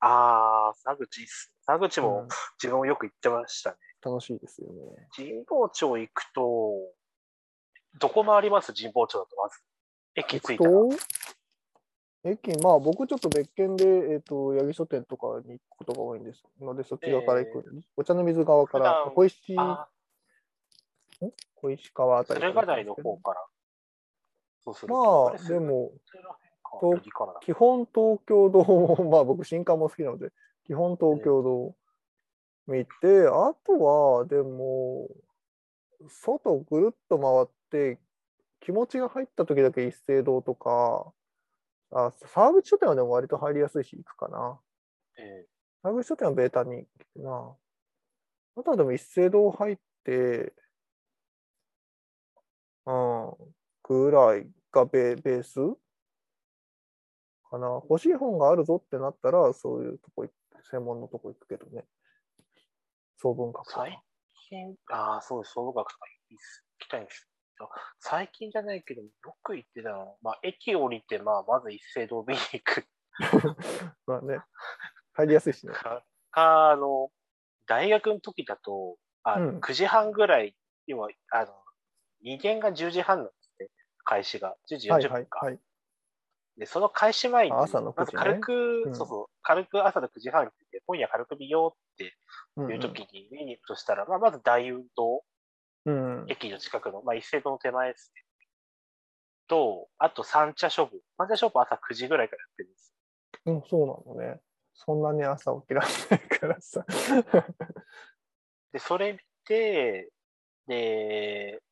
[0.01, 1.53] ああ、佐口っす。
[1.67, 3.77] 佐口もうん 自分もよく行ってましたね。
[4.03, 5.09] 楽しいですよね。
[5.15, 6.75] 神保町行くと、
[7.99, 8.73] どこ回ります？
[8.73, 9.61] 神保町だとまず。
[10.15, 10.71] 駅着いたら。
[10.71, 10.89] と、
[12.25, 17.89] 駅、まあ、僕ちょっと別件で、えっ、と、八木書店とかに行くことが多いんですので、そっち側から行くんです。
[17.97, 19.89] お茶の水側から小石、あ
[21.55, 23.47] 小石川ああ、たり駿河台の方から。
[24.61, 24.97] そうすま
[25.29, 25.93] あ、れでも、
[27.41, 30.31] 基本東京堂も、まあ僕新刊も好きなので、
[30.67, 31.75] 基本東京堂
[32.69, 35.09] 見て、あとはでも、
[36.09, 37.99] 外ぐるっと回って、
[38.61, 41.13] 気持ちが入った時だけ一斉堂とか、
[41.91, 44.61] あ、沢口書店はでも割と入りやすいし行くかな。
[45.17, 45.47] え
[45.83, 47.57] 沢口書店はベータに行くな。
[48.57, 50.53] あとはでも一斉堂入って、
[52.85, 53.35] うん、
[53.83, 55.55] ぐらいがベベース？
[57.51, 57.81] かな。
[57.89, 61.85] 欲しい本があるぞってなったら、そういうとこ行く、専門のとこ行くけどね。
[63.19, 63.81] 総文学とか。
[63.83, 64.01] 最
[64.49, 66.39] 近、ああ、そうです、総合学とか行
[66.79, 67.29] きたいんです
[67.61, 67.69] よ。
[68.01, 69.09] 最近じゃないけど、よ
[69.43, 72.87] く行ってたのは、まあ、駅降りて、まあ、まず一斉堂見に行く
[74.07, 74.39] まあね、
[75.13, 75.75] 入りやすいしね。
[76.33, 77.11] あの、
[77.67, 80.55] 大学の時だと、あのうん9時半ぐらい、
[80.87, 81.53] 要は、あの、
[82.25, 83.69] 2限が10時半なんですね、
[84.05, 84.57] 開始が。
[84.71, 85.39] 10時40はい分か。
[85.41, 85.61] はいはい。
[86.59, 92.17] で、その開始前に、あ朝の9まず軽く、うんそうそう、軽く朝の9時半に来て、今夜軽く見ようって
[92.57, 95.23] うんいう時に見に行くとしたら、まあ、まず大運動、
[95.87, 96.23] うん。
[96.23, 98.23] うん駅の近くの、まあ、一斉堂の手前ですね。
[99.47, 100.99] と、あと三茶書房。
[101.17, 102.95] 三茶書房朝9時ぐらいからやってるんです。
[103.47, 104.41] うん、そうなのね。
[104.75, 106.85] そんなに朝起きられないからさ。
[108.73, 110.11] で、それ見て、
[110.67, 111.63] で、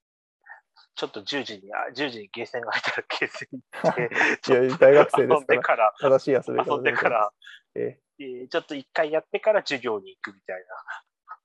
[0.97, 7.33] ちょっと10時に、あ10時にゲーセンが入ったらゲーセンに行って、 大学生ですから遊んでから、正しい遊び方遊んでから、
[7.75, 10.65] ええーちょっと一回やってから授業に行くみたい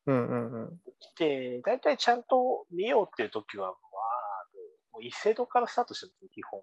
[0.07, 0.13] な。
[0.13, 0.81] うんうんうん。
[1.17, 4.47] で、大体ちゃんと見ようっていう時は、まあ、
[4.93, 6.61] もう一斉堂からスタートしてるんですよ、基本。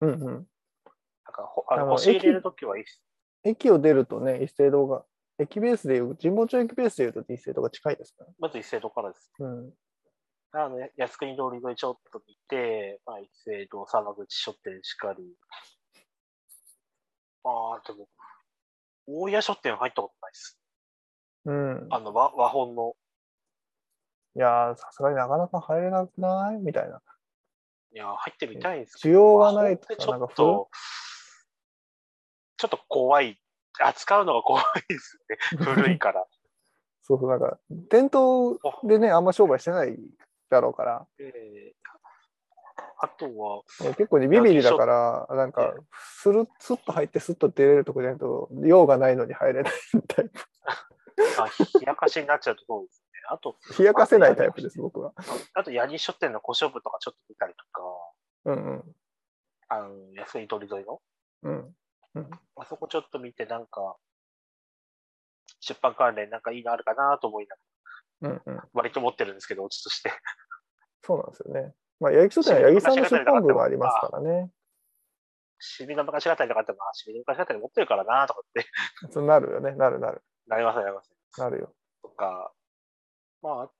[0.00, 0.20] うんうん。
[0.20, 0.46] なん
[1.34, 2.86] かほ、あの、あの星入れる時は一
[3.44, 5.04] 駅を出るとね、一斉堂が、
[5.38, 8.30] 駅ベースでいう、神保町駅ベースでいうと一斉堂が近いですから。
[8.38, 9.30] まず一斉堂からです。
[9.38, 9.74] うん。
[10.56, 15.36] あの、靖国通り沿いちょっと見て、まあ、一斉堂、沢口書店しかり。
[17.42, 18.08] ああ、でも、
[19.06, 20.58] 大谷書店入ったことないです。
[21.46, 21.86] うん。
[21.90, 22.94] あの、和和本の。
[24.36, 26.56] いやー、さすがになかなか入れなくない？
[26.62, 27.02] みたいな。
[27.92, 30.70] いや、入ってみたいんです需要がないとかちょっと、
[32.56, 33.40] ちょっと怖い。
[33.80, 35.18] 扱うのが怖いです
[35.52, 35.64] よね。
[35.64, 36.24] 古いから。
[37.02, 37.58] そうそう、なんか、
[37.90, 39.98] 店頭でね、あんま商売してない
[40.54, 41.84] だろうから、えー
[42.98, 43.62] あとは、
[43.96, 49.72] 結構ね、ビビリだから、なんか、スルッ、スッと入って、スッと出れるとこじゃないと、用がないのに入れない
[50.08, 50.40] タイプ。
[51.38, 51.46] あ
[51.80, 53.20] 冷やかしになっちゃうところですね。
[53.28, 55.12] あと、冷やかせないタイプです、僕は。
[55.54, 57.82] あと、ヤニ書店の古書部とかちょっと見たりとか、
[58.46, 58.96] うんうん。
[59.68, 61.02] あの、安い鳥沿いの、
[61.42, 61.76] うん。
[62.14, 63.96] うん、あそこちょっと見て、なんか、
[65.60, 67.73] 出版関連なんかいいのあるかなと思いながら、
[68.22, 68.60] うん、うん。
[68.72, 70.12] 割と持ってるんですけど、オチとして。
[71.02, 71.74] そうなんですよね。
[72.00, 74.50] まあ、八木書店は八木さんの出版部がありますからね。
[75.58, 78.66] シミの昔語りとかって、まあ、シミの昔語り持ってるからなとかって、
[79.12, 79.72] そうなるよね。
[79.72, 80.22] なるなる。
[80.46, 81.10] なりますなります。
[81.38, 81.74] なるよ。
[82.02, 82.52] とか、
[83.40, 83.70] まあ、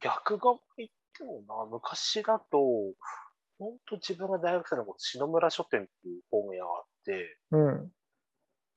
[0.00, 2.58] 逆側言ってもな、昔だと、
[3.58, 7.92] 本当自分が大学生の頃、篠村書店っていう本屋があって、うん。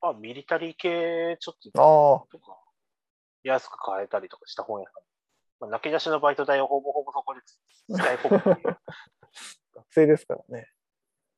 [0.00, 2.58] まあ、ミリタリー系ちょっあとあ、とか、
[3.48, 5.02] 安く買えたりとかした本屋さん。
[5.60, 7.40] まあ、泣き出しのバイト代をほぼほぼそこで
[7.94, 8.78] 使い込むっていう。
[9.74, 10.70] 学生ですからね。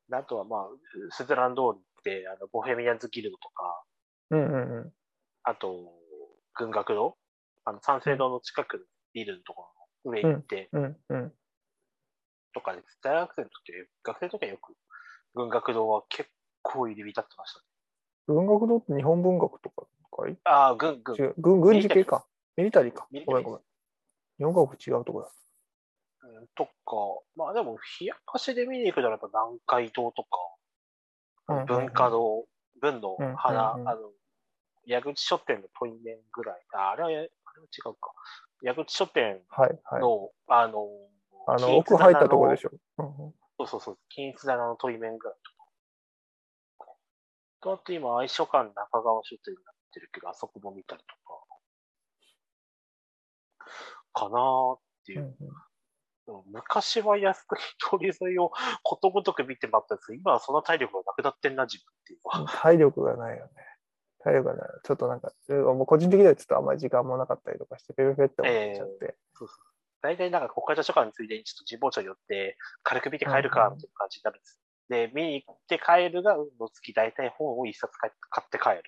[0.09, 0.69] であとはまあ、
[1.11, 3.83] スズラン通りって、あの、ボヘミアンズギルドとか、
[4.31, 4.93] うんうんうん。
[5.43, 5.93] あと、
[6.55, 7.17] 軍学堂
[7.65, 9.69] あの、三省堂の近くのビルのとこ
[10.03, 11.33] ろの上に行って、うんうん。
[12.53, 12.99] とかです。
[13.01, 14.75] 大学生の時は、学生の時はよく、
[15.35, 16.29] 軍学堂は結
[16.63, 17.65] 構入り浸ってましたね。
[18.27, 19.87] 文学堂って日本文学とか
[20.43, 21.21] ああ、軍、軍違。
[21.21, 22.25] う軍軍事系か。
[22.57, 23.59] ミリタリーかごめんごめん。
[24.37, 25.29] 日本学違うとこだ。
[26.23, 26.71] うんとか、
[27.35, 30.29] まあでも、冷やかしで見に行くならば南海堂とか、
[31.47, 32.45] うん文化堂、
[32.81, 34.11] 文の花、うんうんうんあの、
[34.85, 38.11] 矢口書店の問い面ぐらい、ああれは、あれは違うか。
[38.61, 40.01] 矢口書店はいはい。
[40.01, 40.87] の、あの、
[41.47, 42.71] あの、奥入ったとこでしょ。
[42.97, 45.37] うんうんそうそうそう、均一棚の問い面ぐらい
[46.79, 46.91] とか。
[47.61, 51.07] と、あと今、愛書館中川書店になってるけど、あそこも見たりと
[53.65, 55.23] か、かなーっていうう。
[55.23, 55.35] んうん
[56.51, 58.51] 昔は安く通り沿いを
[58.83, 62.51] ことごとく見てばったんですけど、今はその体力がなくなってんな、自分っていうのは。
[62.61, 63.51] 体力がないよね。
[64.19, 64.69] 体力がない。
[64.83, 69.15] ちょっとなんか、うんもう個人的にはちょっとあんまり時間もなかったりとかして、ペペペって思っちゃって。
[70.01, 74.59] 大体なんか国会図書館についでにちょっと神保町に寄って、軽く見て帰るか、みたいな感じになるんです。
[74.89, 78.83] で、見に行って帰るが運の月、大体本を一冊買買って帰る。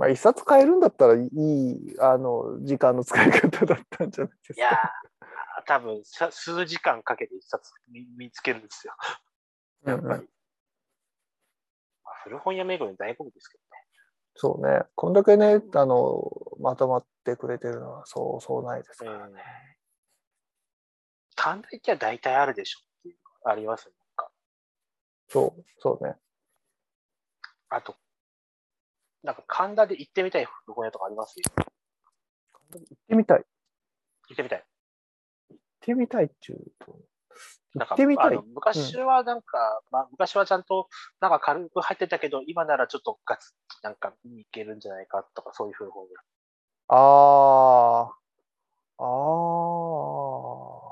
[0.00, 4.70] まあ、一冊買えるんだったらいい、あの、時間の使い方だったんじゃないですいや
[5.66, 8.94] 多分さ数時間かけて一冊見見つけるんですよ。
[9.84, 10.08] やっぱり。
[10.08, 10.28] うんうん
[12.02, 13.68] まあ、古本屋巡りの大好物ですけどね。
[14.36, 14.84] そうね。
[14.94, 19.42] こんだけね、あの、まとまってくれてるのは、そう、そうないですからね。
[21.34, 24.30] 神田行きは大体あるでしょっていうのがありますか
[25.28, 26.16] そう、そうね。
[27.68, 27.96] あと、
[29.22, 31.34] なんか神田で行ってみたい古本屋とかあります？
[32.72, 33.38] 行ってみたい。
[33.38, 33.44] 行
[34.30, 34.58] 行ってみたい。
[34.60, 34.64] っ
[35.80, 36.96] てみたいっちゅうと。
[37.74, 38.42] なんか行ってみたいあの。
[38.54, 40.88] 昔はなんか、まあ、昔はちゃんと
[41.20, 43.52] なんか軽く入ってたけど、今ならちょっとガツ
[43.82, 46.10] ッなんか見に行けるんじゃないかとか、そういう古本屋。
[46.88, 46.96] あ
[48.98, 50.90] あ、ああ。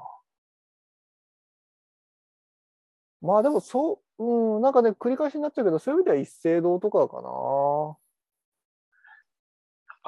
[3.20, 7.28] まあでもそう、うん、なんかね、繰り返しになっちゃうけど、そういう意味では一斉堂とかかな。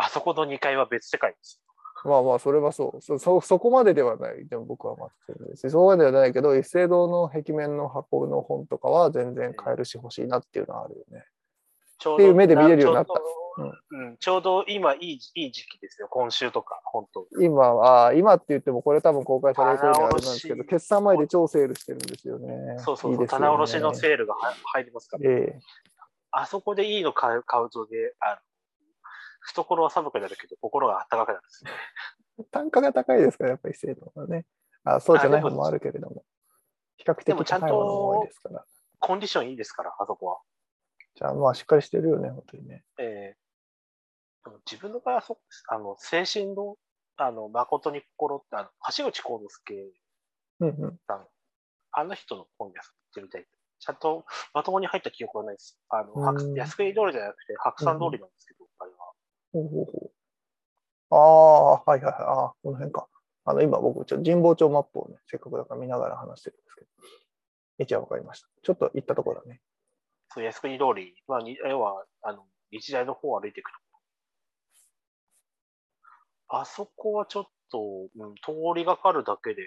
[0.05, 1.63] あそこの2階は別世界です。
[2.05, 3.03] まあまあ、それはそう。
[3.03, 4.49] そそそこまでではない。
[4.49, 5.71] でも僕はまあ全然です。
[5.71, 11.25] そこまでではないけど、一斉堂の壁面の箱の本とかは全然買えるし欲しいなっていうのはあるよね。
[11.99, 17.27] ちょっていう目で見れるようになったうどうんちょうど今いいいい時期ですよ、今週とか、本当。
[17.39, 22.79] 今は、今って言ってもこれ多分公開される頃にあれなんですけど、決算前で超セールしてるんですよね。
[22.79, 25.61] そうそうね棚卸しのセールがは入りますから、ええ
[26.33, 28.37] あそこでいいの買う買うとで、あの
[29.41, 31.71] 懐は寒くなるけど、心が暖かくなるんですね。
[32.51, 34.47] 単価が高いですから、やっぱり精度がね。
[34.85, 36.25] あそうじゃない方もあるけれども。
[36.97, 38.65] 比較的高いものも多いですから。
[38.99, 40.39] コンディションいいですから、あそこは。
[41.15, 42.85] じゃあ、まあ、しっかりしてるよね、本当にね。
[42.99, 43.41] えー
[44.45, 45.39] でも自分の場合はそ。
[45.69, 46.77] あの、精神の、
[47.17, 49.75] あの、誠に心って、あの、橋口幸之助
[50.61, 50.99] うんうん。
[51.07, 51.27] さん、
[51.93, 53.47] あの人の本屋さん行ってみたい。
[53.79, 55.79] ちゃんとまともに入った記憶はないです。
[55.89, 58.70] あの、安国通りじゃなくて、白山通りなんですけど。
[59.53, 60.11] ほうほうほう。
[61.11, 62.13] ああ、はいはいはい。
[62.23, 63.09] ああ、この辺か。
[63.45, 66.87] あの、今僕、ちょっと神保町マップをね、せっかくだから見ながら話してるんですけど。
[67.79, 68.49] 一応わかりました。
[68.63, 69.61] ちょっと行ったところだね。
[70.29, 73.79] そう、靖国通り、まあ、に要は、あの、日大の方を歩いていくと。
[76.53, 77.79] あそこはちょっと、
[78.17, 79.63] うん、通りがかるだけで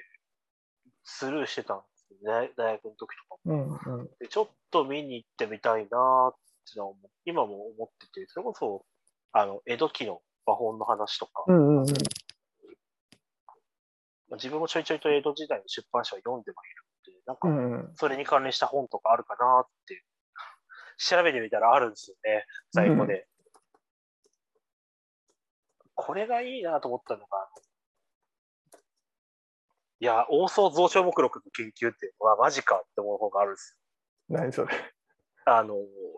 [1.04, 3.80] スルーしてたんですよね、大学の時とかも。
[3.88, 4.06] うんうん。
[4.20, 6.36] でちょっと見に行ってみたいなーっ
[6.72, 8.86] てのは今も思ってて、それこそ、
[9.34, 11.86] あの、江戸期の和本の話とか、うんうんうん。
[11.86, 11.92] ま
[14.32, 17.96] あ自分もちょいちょいと江戸時代の出版社を読んではいるので、なんか、うんうん。
[17.96, 20.04] それに関連した本とかあるかなーって、
[20.98, 23.28] 調べてみたらあるんですよね、在庫で。
[25.96, 27.50] これがいいなと思ったのが、
[30.00, 33.80] いや、王総増長目録の研究っていうのはマジかって思う方があるんです
[34.30, 34.38] よ。
[34.38, 34.94] 何それ。
[35.46, 35.76] あの、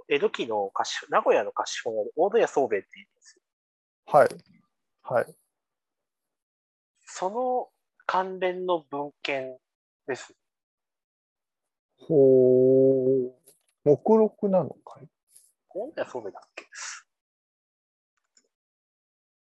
[0.08, 3.42] 江戸期の貸し、名古屋の貸本屋で大戸屋宗兵衛って言うんですよ。
[4.06, 4.30] はい。
[5.02, 5.36] はい。
[7.06, 7.70] その
[8.06, 9.58] 関連の文献
[10.08, 10.36] です。
[11.98, 13.34] ほう。
[13.84, 15.08] 目録なのかい？
[15.70, 16.66] 大戸屋宗兵衛だっけ？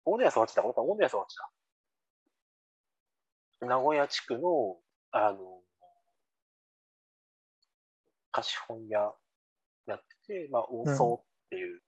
[0.04, 1.36] 大戸屋宗八だ、大戸屋宗八
[3.60, 3.66] だ。
[3.66, 4.80] 名古屋地区の、
[5.12, 5.62] あの、
[8.32, 9.14] 貸本屋
[10.28, 11.80] やってて、まあ、王宗っていう、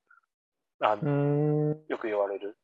[0.81, 1.77] あの。
[1.89, 2.57] よく言われる。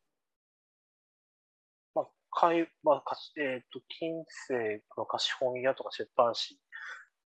[1.95, 6.59] まあ、かい、まあ、かしえっ、と、近世の貸本屋とか出版誌、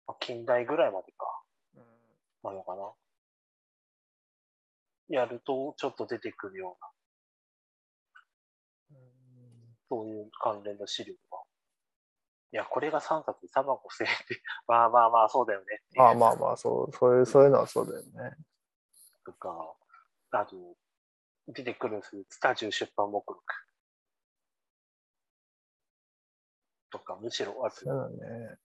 [0.06, 1.26] まあ、近代ぐらいまでか、
[2.42, 2.92] なのかな。
[5.08, 6.76] やると、ちょっと出てくるよ
[8.92, 8.98] うな、
[9.88, 11.39] そういう関連の資料が。
[12.52, 18.36] いや、これが3冊で3万5千円って、 まあまあまあ、そうだよねまあまあまあ、そう、そういう、そういうのはそうだよね。
[19.24, 19.74] とか、
[20.32, 20.56] あと、
[21.46, 23.44] 出てくるんですスタジオ出版目録。
[26.90, 28.58] とか、むしろ、あとそうだね。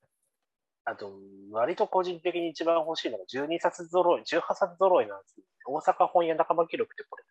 [0.86, 1.20] あと、
[1.52, 5.46] 割と個人的に一番欲しいのが12冊揃い、18冊揃いなんですよ。
[5.68, 7.24] 大阪本屋仲間記録ってこれ、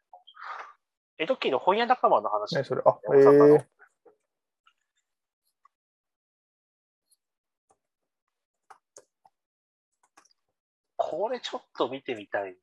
[1.18, 2.56] 江戸期の本屋仲間の話。
[2.56, 3.73] ね、それ、あ、大阪のええ
[11.16, 12.56] これちょっと見てみたい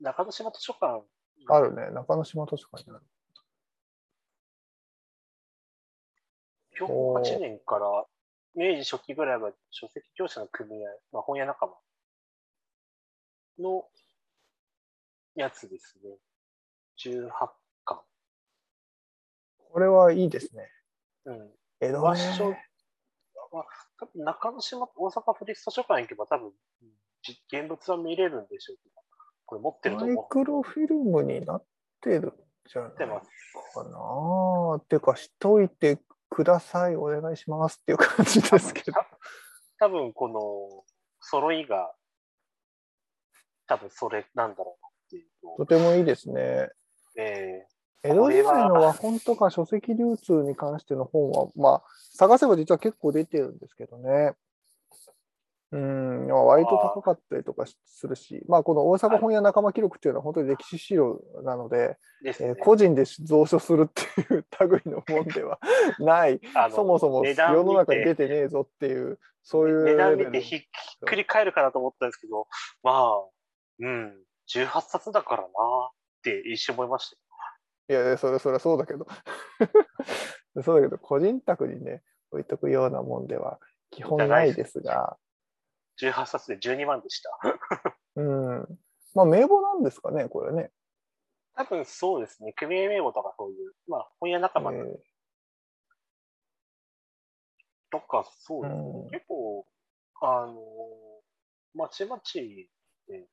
[0.00, 1.02] な中之島図書館。
[1.48, 1.90] あるね。
[1.90, 3.04] 中之島図書館にある。
[6.74, 8.04] 標高8年から
[8.54, 11.72] 明治初期ぐらいまで書籍業者の組合、まあ、本屋仲間
[13.58, 13.84] の
[15.34, 16.18] やつですね。
[16.98, 17.30] 18
[17.84, 18.00] 巻。
[19.70, 20.68] これはいいですね。
[21.24, 21.50] うん。
[21.80, 22.68] 江戸和書ね。
[23.52, 23.64] まあ、
[23.98, 26.86] 多分中之島、大阪府立図書館行けば多分、じ
[27.52, 28.94] 現物は見れるんでしょうけど、
[29.46, 31.64] これ持ってるとマイ思クロフィルムになっ
[32.00, 32.32] てるん
[32.66, 32.92] じゃない。
[32.92, 34.76] かな。
[34.76, 36.96] っていうか、しといてください。
[36.96, 38.98] お願いしますっていう感じですけど。
[39.78, 40.84] 多分この
[41.20, 41.92] 揃いが、
[43.66, 46.70] 多分それなんだろうなっていうのとてもいいですね。
[47.16, 47.66] え
[48.04, 51.82] 江戸時代の和本とか書籍流通に関しての本は、まあ、
[52.14, 54.32] 探せば実は結構出てるんですけどね。
[55.72, 62.56] うん、まあ割と高かったりとかするし、まあ、この大阪本屋仲間記録っていうのは本当に歴史資料なので、えー。
[62.60, 65.58] 個人で蔵書するっていう類のもんでは
[65.98, 66.40] ない、
[66.72, 70.62] そもそも世の中に出てねえぞっていう、そういう値段見てひっ
[71.06, 72.46] くり返るかなと思ったんですけど、
[72.82, 73.24] まあ、
[73.80, 74.22] うん、
[74.54, 75.50] 18冊だからなっ
[76.22, 77.22] て一瞬思いましたよ。
[77.88, 79.06] いやいや、それそれはそうだけど、
[80.62, 83.58] そうだけど、個人宅にね、置いとくようなもんでは
[83.90, 85.16] 基本ないですが、
[86.00, 87.30] 18冊で12万でした。
[88.16, 88.78] うん。
[89.14, 90.70] まあ、名簿なんですかね、これね。
[91.54, 92.52] 多分そうですね。
[92.54, 94.96] 組合名簿とかそういう、まあ、本屋仲間えー
[97.90, 98.80] とか、そうですね。
[98.80, 99.66] うん結構、
[100.22, 100.56] あの、
[101.74, 102.70] まちまち
[103.06, 103.26] で、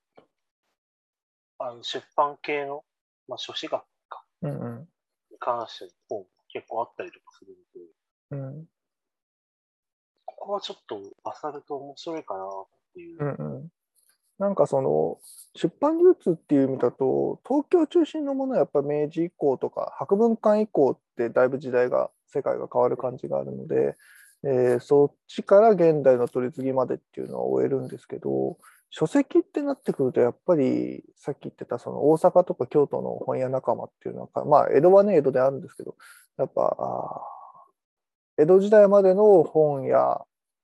[1.59, 2.83] あの出版系の、
[3.27, 4.49] まあ、書士学かに
[5.39, 7.55] 関しての本結構あったりとかする
[8.31, 8.65] ので、うん
[10.39, 12.47] こはちょっと漁ると面白いかなっ
[12.93, 13.17] ていう。
[13.19, 13.67] うんうん
[14.39, 15.17] なんかその
[15.53, 23.97] 出版流通っていう意味だと東京中心のものはやっぱ明治以降とか博文館以降ってだいぶ時代が世界が変わる感じがあるので、
[24.45, 28.57] えーそっちから現代の取り次ぎまでっていうのは終えるんですけど
[28.91, 35.95] 書籍ってなってくるとやっぱりさっき言ってたその大阪とか京都の本屋仲間っていうのはまあ江戸はね江戸であるんですけど
[36.37, 37.21] やっぱ
[38.37, 40.21] 江戸時代までの本や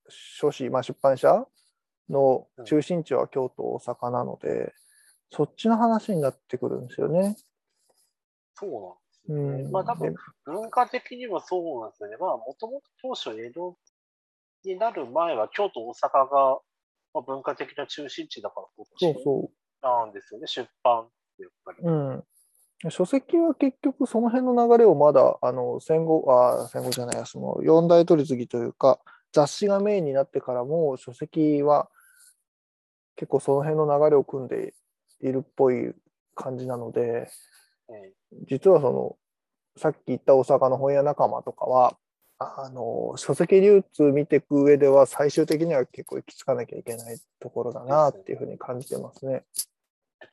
[0.08, 1.46] 書誌、まあ、出版社
[2.08, 4.72] の中心地は京都、大阪なので、
[5.30, 7.36] そっちの話になってくるんですよね。
[8.54, 9.62] そうなんですよね。
[9.64, 12.16] うん、まあ多分で文化的にもそうなんですよね。
[12.16, 13.76] まあもともと当初江戸
[14.64, 16.58] になる前は京都、大阪が、
[17.14, 19.50] まあ、文化的な中心地だからこっちそうそ
[19.82, 20.46] なんですよね。
[20.46, 21.78] 出版ってやっぱり。
[21.82, 21.90] う。
[21.90, 22.24] うん。
[22.90, 29.00] 書籍は結局その辺の流れをまだあの戦後あ戦後じゃないやその四大取り次ぎというか
[29.36, 31.90] 雑誌がメインになってからも書籍は
[33.16, 34.72] 結構その辺の流れを組んで
[35.20, 35.92] いるっぽい
[36.34, 37.28] 感じなので
[37.90, 38.12] え
[38.48, 39.16] 実はその
[39.76, 41.98] さっき言った大阪の本屋仲間とかは
[42.38, 49.44] あの書籍流通見ていく上では最終的には結構行き着かなきゃいけないところだなっていうふうに感じてますね。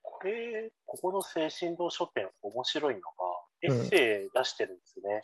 [0.02, 3.06] これ、ここの精神堂書店、面白いのが、
[3.62, 5.22] エうんッセイ出してるんですね。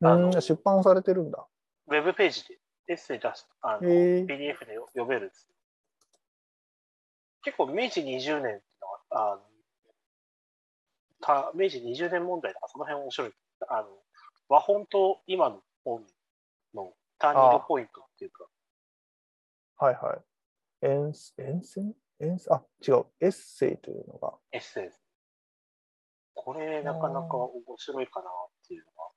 [0.00, 1.46] うん出版されてるんだ。
[1.88, 2.58] ウェブページで
[2.88, 4.26] エッセイ出しあの、PDF
[4.66, 5.54] で読めるんですよ。
[7.44, 8.48] 結構、明治20年っていう
[8.82, 9.42] のは、あの
[11.20, 13.32] た明治20年問題とか、その辺面白い。
[13.68, 13.88] あの
[14.48, 16.04] 和本と今の本
[16.74, 18.44] のターニングポイントっていうか、
[19.82, 20.86] はいはい。
[20.86, 23.06] 沿沿線沿線あ、違う。
[23.20, 24.34] エッセイというのが。
[24.52, 25.00] エッセイです。
[26.34, 28.32] これ、なかなか面白いかなっ
[28.66, 29.10] ていうのが。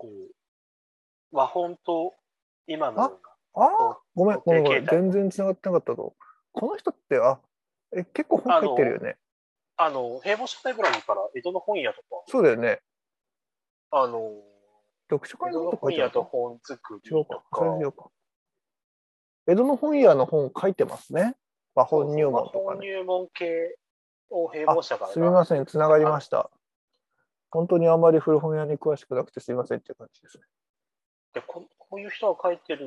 [0.00, 2.14] こう、和本と
[2.66, 3.12] 今のあ
[3.54, 4.86] あ、ごめん、ごめん、ごめん。
[4.86, 6.14] 全然繋がってなかったと。
[6.52, 7.38] この人って、あ、
[7.94, 9.18] え、結構本入ってるよね。
[9.76, 12.80] あの、平凡書ライブラリーから江戸の本屋とか、そうだよね。
[13.90, 14.32] あの、
[15.10, 18.10] 読書会の本屋と本作りとか。
[19.46, 21.34] 江戸の本屋の本書いてますね。
[21.74, 22.62] 和本入門とかね。
[22.64, 23.76] 本入門系
[24.30, 26.50] を平凡社があ、すみません、つながりました。
[27.50, 30.44] 本当にあんまり古本屋に詳しくなくてすみませんっていう感じですね。
[31.34, 32.86] でここういう人が書いてる、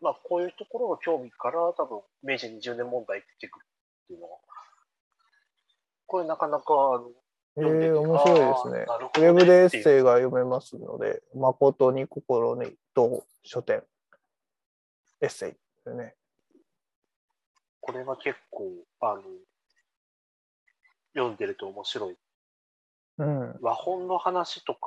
[0.00, 3.64] まあ、こういうところの興味から、多分明治20年問題って出てくる
[4.04, 4.38] っていうのは、
[6.06, 6.64] これなかなか、
[7.56, 9.20] えー、面白いですねあーなるほ。
[9.20, 13.82] ウェブでエッセイが読めますので、誠に心にと書店、
[15.20, 16.14] エッセイですね。
[17.80, 19.22] これは結構、あの、
[21.14, 22.16] 読んでると面白い。
[23.18, 23.58] うん。
[23.60, 24.80] 和本の話とか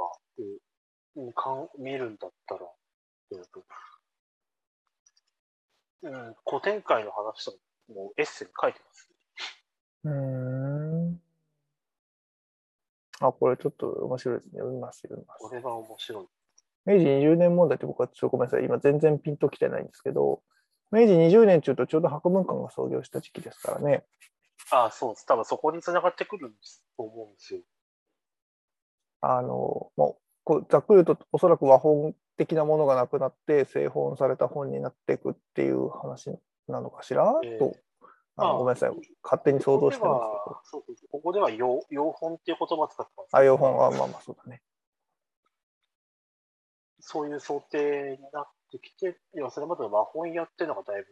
[1.34, 2.62] かん見るんだったら、
[3.32, 3.64] えっと
[6.04, 7.58] うん、古典会の話とか
[7.90, 9.10] もエッセイに書いてます。
[10.04, 11.22] うーん。
[13.20, 14.52] あ、これちょっと面白いですね。
[14.60, 15.40] 読みます、読みます。
[15.40, 16.28] これは面白い。
[16.86, 18.66] 明治20年問題って僕はちょっとごめんなさい。
[18.66, 20.42] 今全然ピンときてないんですけど、
[20.92, 24.06] 明治20年中とちょうど博文館が創業した時期ですからね。
[24.72, 25.26] ああ、そうです。
[25.26, 27.62] 多分そこに繋がってくるんですと思うんですよ。
[29.22, 36.38] あの、もう、こうざっくり言うと、おそらく和本的なものがなくなって、製本された本になっていくっていう話
[36.68, 37.76] なのかしら、ええと、
[38.38, 38.92] あごめんなさい。
[39.24, 40.20] 勝手に想像してま
[40.64, 40.84] すけど。
[41.12, 43.36] ここでは洋洋本っていう言葉を使ってます。
[43.36, 44.62] あ、洋本はまあまあそうだね。
[47.00, 51.08] そういう想定になってきて、いやそれまでの和本屋っていうのがだいぶ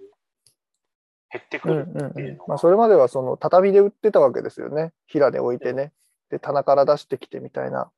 [1.32, 2.40] 減ってくうんるうんうんっていうの。
[2.40, 4.94] が、まあ、それまではその畳で売ってたわけですよね。
[5.08, 5.94] 平で置いてね。
[6.30, 7.92] で、棚から出してきてみたいな。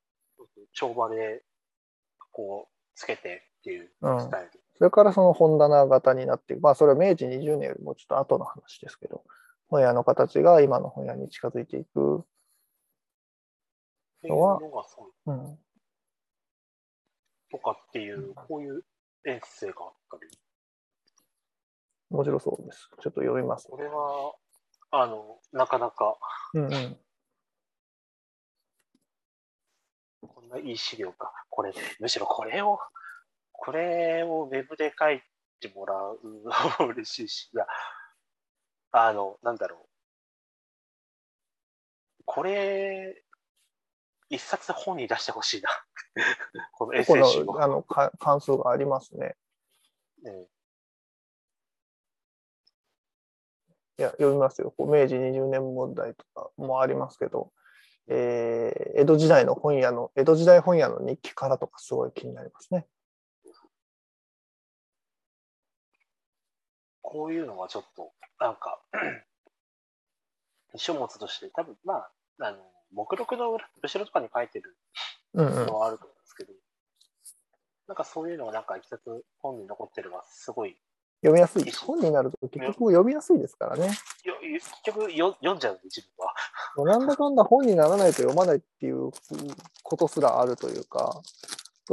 [0.73, 1.43] 帳場で
[2.31, 4.51] こうつけてっていううんスタイル。
[4.77, 9.23] それからその本棚型になって、まあそれは明治20年よりもちょっと後の話ですけど、
[9.69, 12.23] 本屋の形が今の本屋に近づいていく。
[14.23, 14.35] の
[14.71, 15.59] がそううん。
[17.51, 18.83] とかっていう、こういう
[19.25, 20.29] エッセイがあったり、
[22.09, 22.89] 面白そうです。
[23.01, 23.67] ちょっと読みます。
[23.69, 24.33] これは、
[24.91, 26.17] あの、なかなか、
[26.53, 26.97] うんうん。
[30.21, 31.31] こんないい資料か。
[31.49, 32.79] これ、むしろこれを、
[33.51, 35.21] これをウェブで書い
[35.59, 36.19] てもらう
[36.79, 37.65] のも嬉しいし、いや、
[38.91, 39.89] あの、なんだろう。
[42.25, 43.23] これ、
[44.29, 45.69] 一冊本に出してほしいな。
[46.73, 49.35] このエッこセイ集あのか感想がありますね。
[50.23, 50.47] うん
[53.99, 54.71] いや、読みますよ。
[54.77, 57.51] 明治20年問題とかもありますけど、
[58.07, 62.87] えー江戸時代の本屋の、江戸時代本屋の日記からとかすごい気になりますね。
[67.01, 68.81] こういうのはちょっと、なんか、
[70.75, 72.57] 書物として、多分まあ、あの、
[72.91, 74.77] 目録の裏後ろとかに書いてる
[75.33, 75.67] うんうん。
[75.67, 76.53] のはあると思うんですけど、
[77.87, 80.75] なんかそういうのがなんか一冊本に残ってるのはすごい、
[81.21, 81.71] 読みやすい。
[81.71, 83.89] 本になると結局読みやすいですからね。
[84.23, 86.33] 結局よ読んじゃうんで、自分は。
[86.85, 89.11] なんだかんだ本にならないと読まないっていう
[89.83, 91.21] ことすらあるというか、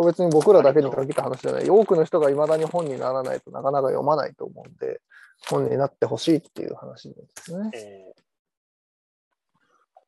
[0.05, 1.70] 別に僕らだけに限った話じゃない。
[1.70, 5.01] 多くの人がいまだに本にならないとなかなか読まないと思うんで、
[5.49, 7.70] 本になってほしいっていう話ですね。
[7.74, 8.24] えー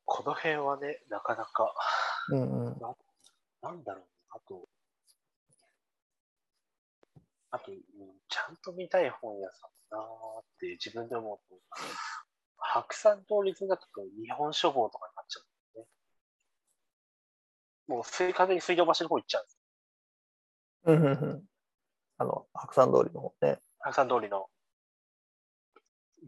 [0.09, 1.75] この辺はね、なかなか、
[2.29, 2.79] うんうん。
[3.61, 4.69] なんだろう、あと、
[7.51, 7.77] あと、うん
[8.29, 11.55] ちゃんと見たい本屋さんだなーって自分で思うと、
[12.57, 13.85] 白山通りだと
[14.21, 15.85] 日本書房とかになっちゃうんですね。
[17.87, 19.57] もう水完全に水道橋の方行っちゃうんです。
[20.85, 21.43] うんうんうん。
[22.17, 23.59] あの、白山通りの方ね。
[23.79, 24.47] 白山通りの。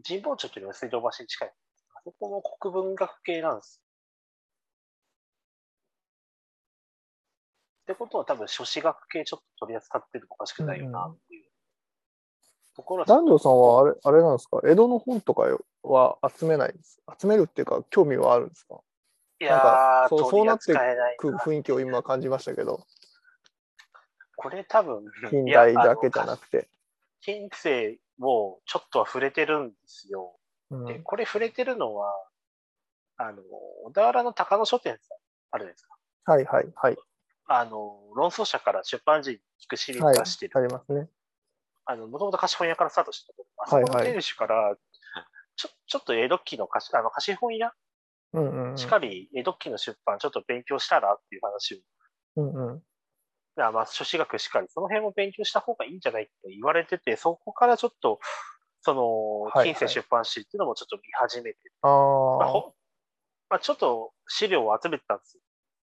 [0.06, 1.48] 神保町というのは水道橋に近い。
[1.48, 3.82] あそこも国文学系なんです。
[7.82, 11.44] ってことは多分書士学系ちょっと取り扱ってるのおかしくないよなっていう
[12.76, 14.60] ところはちょっと南條さんはあれ、あれなんですか？
[14.64, 15.48] 江戸の本とか
[15.82, 17.00] は集めないです。
[17.18, 18.80] 集めるっていうか、興味はあるんですか？
[19.40, 20.74] いやー、そうそう取りなって
[21.18, 22.86] くな雰囲気を今感じましたけど、
[24.36, 26.68] これ多分、近代だけじゃなくて。
[27.22, 30.36] 近世もちょっとは触れてるんですよ。
[30.70, 32.14] うんで、これ触れてるのは、
[33.16, 33.42] あの、
[33.84, 35.18] 小田原の高野書店さん、
[35.50, 35.96] あるじゃないですか。
[36.24, 36.96] はいはいはい。
[37.46, 40.58] あの、論争者から出版時に聞くシリーはい、ズ出してる。
[40.58, 41.08] ありますね。
[41.84, 44.76] あの、もともと貸本屋からスタートしたところ、あそはいはいこの店主から、
[45.60, 47.72] ちょ、ちょっと江戸期の貸し、あの、貸本屋？
[48.32, 48.78] うんうんうん。
[48.78, 51.74] しかり、江戸期の出版ちょっと勉強したらっていう話
[52.36, 52.42] を。
[52.42, 52.82] うんうん。
[53.62, 58.20] あまあ、書士学しかり、その辺も勉強した方がいいんじゃないって言われてて、そこからちょっと、
[58.80, 59.74] その、はいはい。
[59.74, 62.74] 近世出版誌っていうのもちょっと見始めて、あまああ、ほ
[63.50, 65.42] まあ、ちょっと資料を集めてたんですよ。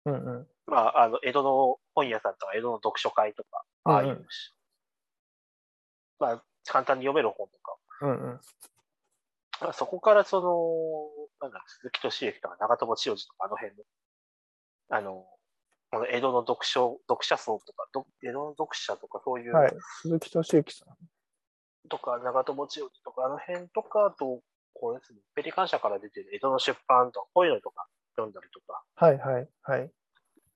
[0.06, 0.48] うんうん。
[0.66, 4.26] まあ、あの、江戸の本屋さんとか、江戸の読書会とか、ああいう、うんうん
[6.18, 8.40] まあ、簡単に読める本とか、うんうん。
[9.60, 13.84] まあ、そこからその、なんだ、鈴木敏之とか長友千代治とか、あの辺の、
[14.90, 15.26] あの、
[15.90, 19.72] この江戸の読書、読者層とか、ど江戸の読者とか、そういう、はい。
[20.02, 21.88] 鈴木敏之さん。
[21.88, 24.40] とか、長友千代治とか、あの辺とか、あと、
[24.72, 27.86] これですね、ペリカン社から出てる江戸の出版とか、こういうのとか
[28.16, 28.82] 読んだりとか。
[28.94, 29.90] はいはいはい。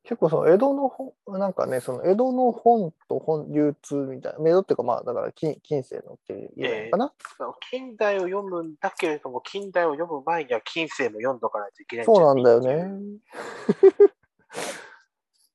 [0.05, 7.15] 結構その江戸の本、なんかね、その江戸の本と本流通みたいな、江戸っていうかまあだから近近世のっていうのかな、
[7.71, 13.19] 近代を読むんだけれども、近代を読む前には近世も読んどかないといけないそうなんだよね。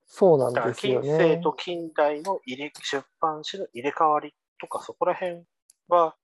[0.08, 1.38] そうなんですよ近世ね。
[1.38, 5.44] と近代の入れ出版誌の入れ替わりとか、そこら辺
[5.90, 6.16] は、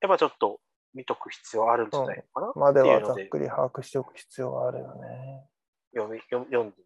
[0.00, 0.60] やっぱちょっと
[0.94, 5.48] 見とく必要あるんじゃないのかな、まではざっくり把握しておく必要があるよね。
[5.92, 6.85] 読み読み読んで。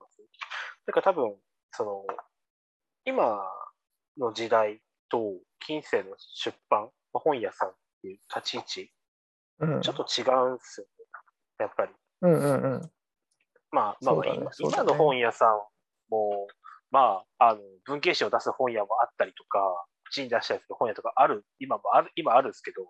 [0.91, 1.35] だから多分、
[1.71, 2.05] その、
[3.05, 3.41] 今
[4.19, 5.35] の時代と
[5.65, 6.83] 近世の出版、
[7.13, 7.73] まあ本屋さんっ
[8.03, 8.93] ていう立ち位置、
[9.61, 9.81] うん。
[9.83, 11.05] ちょっと違うんですよね。
[11.61, 11.93] やっぱり。
[12.23, 12.91] うんうんうん。
[13.71, 15.61] まあ、まあ、ね今の本屋さん
[16.11, 16.49] も、
[16.91, 19.61] まあ、あの、文系誌を出す本屋もあったりとか、
[20.07, 22.83] 口に出したりする本屋とかある、今もある、今あるんですけど、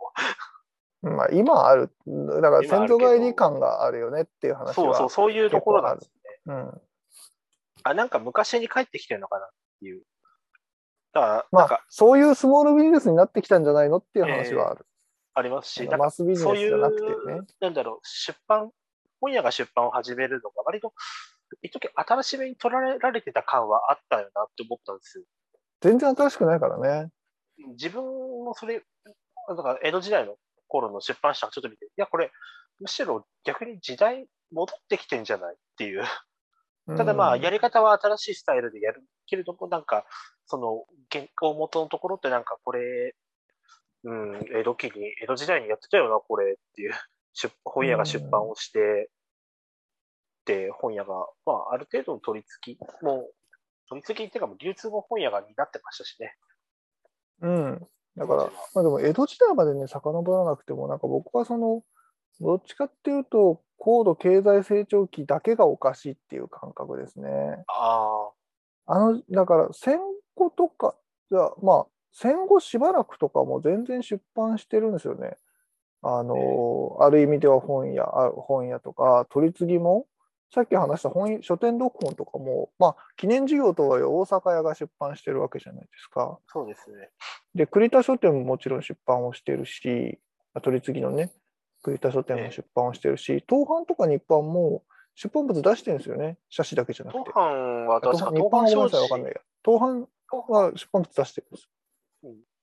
[1.02, 4.74] まあ今ある、だから先祖返り感があるよねっていう話は。
[4.74, 6.40] そうそう、そういうところなんですね。
[6.46, 6.82] うん。
[7.84, 9.48] あ、なんか昔に帰ってきてるのかなっ
[9.80, 10.02] ていう。
[11.12, 14.86] だから、まなんかあ、そういうスモールビジネスになってきたんじゃないのっていう話はある。
[15.34, 18.70] ありますし、なんかマスビジそういうネスじゃなくてね。、なんだろう、出版、
[19.20, 20.92] 本屋が出版を始めるのが割と、
[21.62, 25.24] 一時新しめに取られてた感はあったよなって思ったんですよ。
[25.80, 27.10] 全然新しくないからね。
[27.72, 28.82] 自分もそれ、
[29.48, 30.36] だから江戸時代の
[30.68, 32.30] 頃の出版社をちょっと見て、いや、これ、
[32.78, 36.04] むしろ逆に時代戻ってきてんじゃないっていう。
[36.96, 40.04] ただまあ、うんやり方は新しいスタイルでやるけれども、なんか、
[40.46, 43.14] その、原稿元のところってなんかこれ、
[44.04, 46.92] うん、江戸期に、江戸時代にやってたよな、これっていう、
[47.32, 49.10] 出本屋が出版をして、
[50.46, 53.34] で、本屋が、まあ、ある程度の取り付き、もう、
[53.88, 56.36] 取り付きっていうか、流通も本屋が担ってましたしね。
[57.42, 57.88] うん。
[58.16, 61.82] だから、まあでも江戸時代までね、遡らなくても、なんか僕はその、
[62.40, 67.28] どっちかっていうと、高度経済成長期だけがおかしいっていう感覚ですね。
[67.68, 68.30] あ
[68.86, 69.98] あの、だから戦
[70.34, 70.94] 後とか、
[71.30, 75.36] じゃあまあ、戦後しばらくとかも全然出版してるんですよね。
[76.02, 80.06] あの、ある意味では本屋、あ本屋とか、取り次ぎも、
[80.52, 86.22] さっき話した本書店読本とかも、まあ、記念事業とはいえ大阪屋が出版してるわけじゃないですか。
[86.22, 87.10] あ、そうですね。
[87.54, 90.18] で、栗田書店ももちろん出版をしてるし、
[90.54, 91.30] あ取り次ぎのね、
[91.82, 96.38] 栗田書店も出版をしてるし、東販とか日版も出版物出してるんですよね。
[96.48, 97.30] 写真だけじゃなくて。
[97.30, 99.22] 東販は確か日版はごめんなさい、わかんい。
[99.24, 99.40] ないや。
[99.64, 100.06] 東販
[100.52, 101.68] は出版物出してるんです。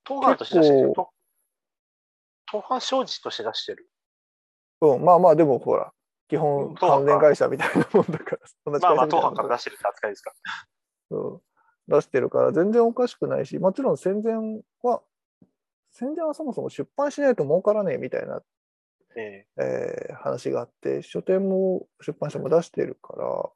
[0.07, 0.93] 東販として出してる
[2.49, 3.89] 東販商事として出してる。
[4.81, 5.91] うん、まあまあ、でもほら、
[6.29, 10.33] 基うん本関連会社みたいなもんだから、同じまあまあ、東販から出してるって扱いですか。
[11.09, 11.41] そう
[11.87, 14.35] 出してるから全然おかしくないし、もちろん戦前
[14.83, 15.01] は、
[15.91, 18.41] 戦前はそもそも出版しないと儲からねえみたいな、
[19.17, 23.49] ええー話があって、書店も出版社も出してるから、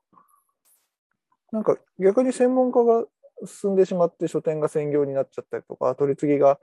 [1.52, 3.06] なんか逆に専門家が
[3.46, 6.60] 進んでしまって書店が専業になっちゃったりとか、取り次ぎが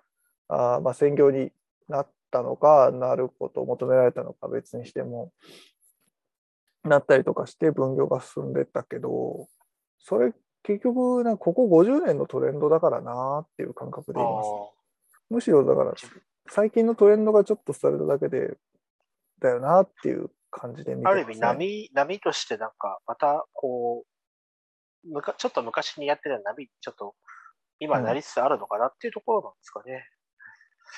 [0.49, 1.53] あーまあ専業に
[1.89, 5.33] なったのか、なることを求められたのか別にしても、
[6.85, 9.49] なったりとかして分業が進んでったけど、
[9.99, 10.33] それ
[10.63, 14.51] 結局なここ50年のトレンドだからなっていう感覚でいます。
[15.31, 15.95] むしろだから
[16.49, 18.57] 最近のトレンドがちょっとされただけで
[19.41, 24.05] だよなっていう感じで見てます、ね、ある意味波、波としてなんかまたこ
[25.05, 27.15] う、むかちょっと昔にやってた波、ちょっと
[27.79, 30.05] 今なりつつあるのかなっていうところなんですかね。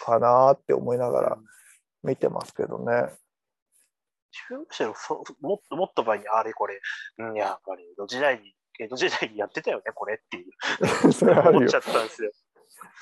[0.05, 1.39] かなって思いながら
[2.03, 3.13] 見てますけどね。
[4.33, 6.81] 自分むしろそもっともっと前にあれこれ、
[7.19, 10.53] うん、やっぱり江戸時代に、江戸時代にやってたよね、これっていう。
[11.13, 12.31] それあるよ思っちゃったんですよ。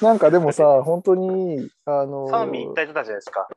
[0.01, 3.49] なんかでもさ、 本当に、あの、三位一体だったじゃないですか。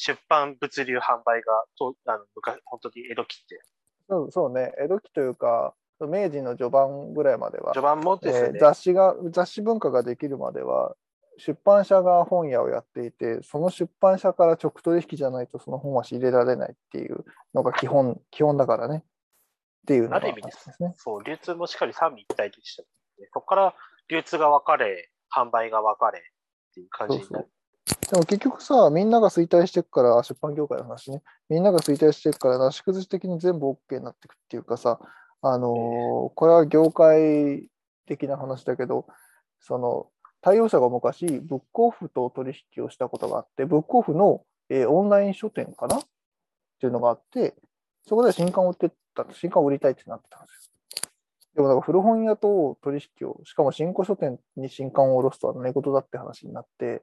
[0.00, 3.62] 出版、物流、販売が、とあの昔本当に江戸期って。
[4.08, 10.96] そうそうね、江戸期というか、明治の序盤ぐらいまでは、序盤もですね、えー雑誌が、雑誌文化ができるまでは、
[11.36, 17.24] 出版社が本屋をやっていて、その出版社から直取引じゃないとその本は仕入れられないっていう
[17.54, 18.98] のが基本、基本だからね。
[18.98, 19.02] っ
[19.86, 20.94] ていうのがある意味ですね。
[20.96, 22.88] そう、流通もしっかり三位一体でした、ね。
[23.34, 23.74] そこから
[24.08, 26.22] 流通が分かれ、販売が分かれっ
[26.74, 27.50] ていう感じになる。
[28.08, 34.98] でも結局さ、みんなが衰退していくから、あ出版業界の話ね、みんなが衰退していくから、なし崩し的に全部 OK になっていくっていうかさ、
[35.42, 37.68] あのーこれは業界
[38.06, 39.06] 的な話だけど、
[39.60, 40.08] その、
[40.40, 45.98] 対応者が昔、ブックオフと取引をしたことがあって、ブックオフの、えーオンライン書店かな？
[45.98, 46.00] っ
[46.80, 47.54] ていうのがあって、
[48.08, 51.10] そこで新刊を売ってた、新刊を売りたいってなってたんですよ。
[51.56, 57.02] でもだから古本屋と取引を、しかも新古書店に新刊を下ろすとは寝言だって話になって、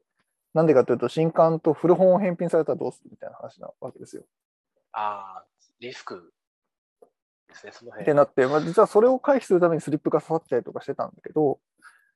[0.58, 4.24] なんでかというと、新刊と古本を返品されたらどうするみたいな話なわけですよ。
[4.92, 5.46] ああ、
[5.80, 6.34] リスク
[7.48, 8.06] ですね、そのっ辺。
[8.06, 11.60] てなって、まあ、実はそれを回避するためにスリップが刺さったりとかしてたんだけど、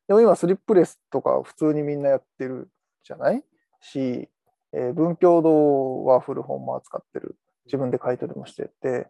[0.07, 2.69] でも今スリップレスとか普通にみんなやってる
[3.03, 3.43] じゃない？
[3.79, 4.27] し、
[4.73, 7.37] えー文教堂は古本も扱ってる。
[7.65, 9.07] 自分で買い取りもしてて、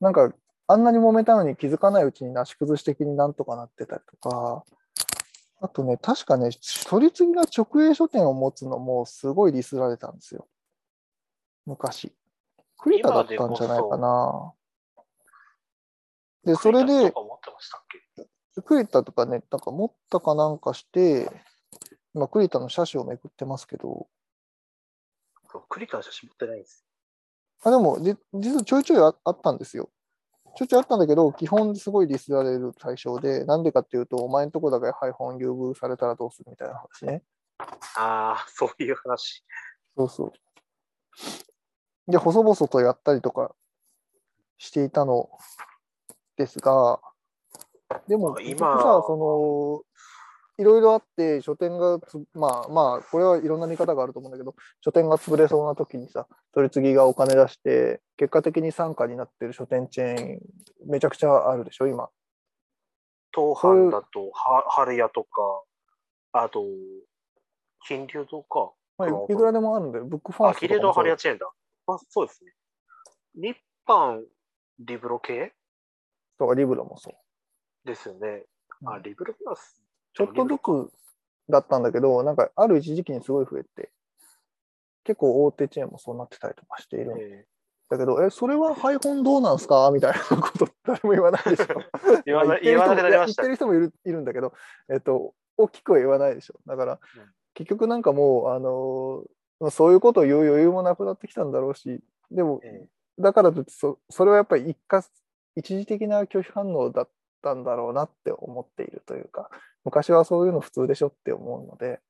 [0.00, 0.32] なんか
[0.68, 4.64] あんなに揉めたのに気づかないうちになし崩し的になんとかなってたりとか、
[5.60, 6.50] あとね、確かね、
[6.86, 10.46] 取り次ぎが直営書店を持つのもすごいディスられたんですよ。
[11.66, 12.12] 昔。
[12.78, 14.52] 栗田だったんじゃないかな。
[16.44, 17.12] で、それで
[18.64, 21.28] 栗田とかね、なんか持ったかなんかして、
[22.14, 24.08] 今、栗田の車種をめくってますけど、
[25.50, 26.84] そうクリタの写真持ってないんです。
[27.64, 29.90] あでも、じ実はちょいちょいああったんですよ。
[30.58, 37.22] ちょいちょいあったんだけど、基本すごいディスられる対象で、なんでかっていうと、お前んとこだけ配本優遇されたらどうするみたいな話ね。
[37.94, 39.44] ああ、そういう話。
[39.96, 40.32] そうそう。
[42.10, 43.54] で、細々とやったりとか
[44.56, 45.30] していたの
[46.36, 46.98] ですが、
[48.08, 49.87] でも、あ今さ、その、
[50.58, 60.40] いろいろあって、書店がつ、まあまあ、これはいろんな見方があると思うんだけど、書店が潰れそうな時にさ、取り次ぎがお金出して、結果的に傘下になってる書店チェーン、
[60.86, 62.08] めちゃくちゃあるでしょ、今。
[63.32, 65.28] 東販だと、は春屋とか、
[66.32, 66.64] あと、
[67.86, 68.72] 金龍とか。
[68.98, 70.06] まあ、いくらでもあるんだよ。
[70.06, 71.48] ブックファーあ、スととかもそう春屋チェーンだ。
[71.86, 72.52] あ、そうですね。
[73.36, 73.56] 日
[73.86, 74.24] 版
[74.80, 75.54] リブロ系？
[76.36, 77.14] とかリブロもそう。
[77.86, 78.44] ですよね。
[78.84, 79.80] あ、うんリブロプラス。
[80.18, 80.92] ちょっとずつ
[81.48, 83.90] だったんだけど、なんかある一時期にすごい増えて、
[85.04, 87.46] 結構大手チェーンもそうなってたりとかしているんえ
[87.88, 91.64] だけど、え、それは配本どうなんすかみたいなこと誰も言わないでしょ。
[91.64, 94.52] ー 言わなまあ言わなくなりました言ってる人もいるいるんだけど、
[94.90, 96.54] えっと、大きくは言わないでしょ。
[96.66, 96.98] だから、うん
[97.54, 99.24] 結局なんかもう、あの
[99.58, 102.00] まあそういうことを言う余裕もなくなってきたんだろうし、
[102.30, 102.86] でも、え
[103.18, 105.02] だからといってそ、それはやっぱり一過
[105.56, 107.08] 一時的な拒否反応だっ
[107.42, 109.50] たんだろうなって思っているというか、
[109.84, 112.00] 昔はそういうの普通でしょって思うので、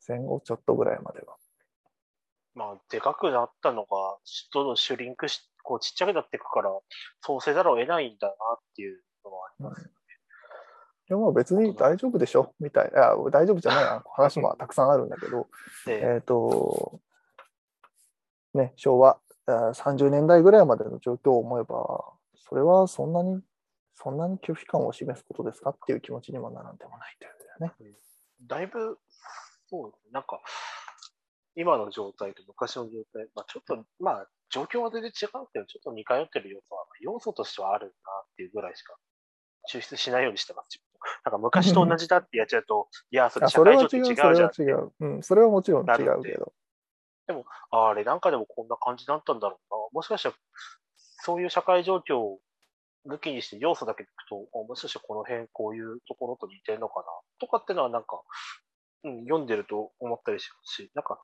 [0.00, 1.36] 戦後ちょっとぐらいまでは。
[2.54, 3.88] まあ、でかくなったのが、
[4.54, 6.70] どんどんシュリンクし、こうちっちゃくなっていくから、
[7.20, 9.90] そうせざるを得ないんだなっていうのはあります。
[11.08, 14.04] でも別に大丈夫でしょみたいな、あ大丈夫じゃないな。
[14.12, 15.46] 話もたくさんあるんだけど、
[15.86, 16.16] でえ。
[16.18, 17.00] っ、と、
[18.54, 22.04] ね、昭和あ30年代ぐらいまでの状況を思えば、
[22.36, 23.40] それはそんなに、
[23.96, 27.96] そんなに拒否感を示すことですかっていう気持ちにもならんでもないというね。
[28.46, 28.98] だいぶ、
[29.68, 30.40] そうですね、なんか、
[31.54, 38.94] 今の状態と昔の状態、まあ、ちょっと、まあ、状況は全然違うけど、ちょっと似通ってる要素は、要素としてはあるなっていうぐらいしか
[39.72, 40.78] 抽出しないようにしてます。
[41.24, 44.92] なんか昔と同じだってやっちゃうと、いや、それあ社それは違う、会状況違そうれじゃんは違う。
[45.00, 46.52] うん、それはもちろん違うけど。
[47.70, 49.78] あれ、なんかでもこんな感じだったんだろうな。
[49.92, 50.34] もしかしたら、
[50.96, 52.38] そういう社会状況を
[53.08, 57.06] 抜きにして要素だけ聞くと、もしかしたらこの辺こういうところと似てるのかな
[57.40, 58.22] とかってのはなんか、
[59.04, 61.22] うん、読んでると思ったりしますし、なんか、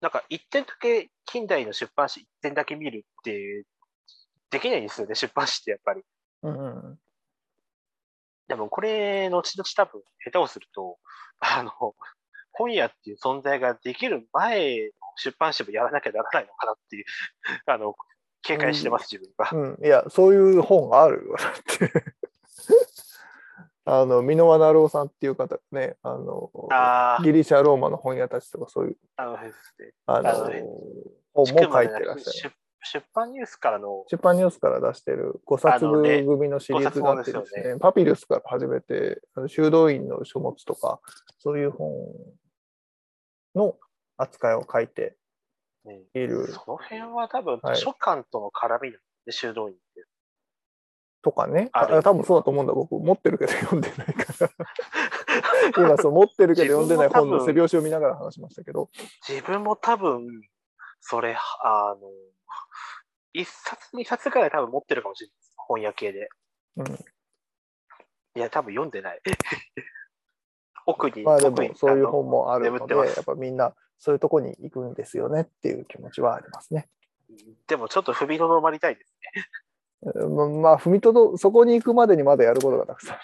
[0.00, 3.64] なんか一点だけ近代の出版誌一点だけ見るって
[4.50, 6.02] できないんですよね、出版誌ってやっぱり。
[6.42, 6.98] うんうん。
[8.48, 10.98] でもこれ、後々多分下手をすると、
[11.40, 11.70] あの、
[12.52, 17.04] 本屋っていう存在ができる前の出版社もやらなきゃならないのかなっていう、
[17.66, 17.94] あの、
[18.44, 19.50] 警戒してます、自分が。
[19.52, 22.04] うん、いや、そういう本があるよ、だ って。
[23.86, 29.24] あの、箕輪成夫さんっていう方がね、あの、あギリシャ、ローマの本屋たちとか、そういう、あ、
[30.06, 30.30] あの。
[30.30, 30.66] あの
[31.34, 32.50] 本も書いてらっしゃる。
[32.50, 41.00] く出出版ニュースからの、出版ニュースから出してる5冊あのね組のシリーズがあってです五冊本ですね、パピルスから始めて、修道院の書物とか、
[41.38, 41.90] そういう本
[43.54, 43.76] の
[44.16, 45.16] 扱いを書いてね、
[46.14, 50.04] いるその辺は多分はい図書館との絡みなんで、修道院って。
[51.22, 54.50] とかね、あ多分そうだと思うんだ、僕、持ってるけど読んでないから。
[55.76, 58.90] 今、そう持ってるけど読んでない本の背表紙を見ながら話しましたけど、
[59.26, 60.26] 自分も多分、
[61.00, 62.10] それ、あの、
[63.32, 65.54] 一冊、二冊くらい多分持ってるかもしれないです。
[65.56, 66.28] 本屋系で。
[66.76, 66.98] うん、い
[68.34, 69.20] や、多分読んでない。
[70.86, 76.88] 奥に、まあでもそういう本もあるので、やっぱみんなそういうとこに行くんですよねっていう気持ちはありますね。
[77.66, 80.12] でもちょっと踏みとどまりたいですね。
[80.14, 83.20] うんまあ、踏みとど、そこに行くまでにまだやることがたくさんあ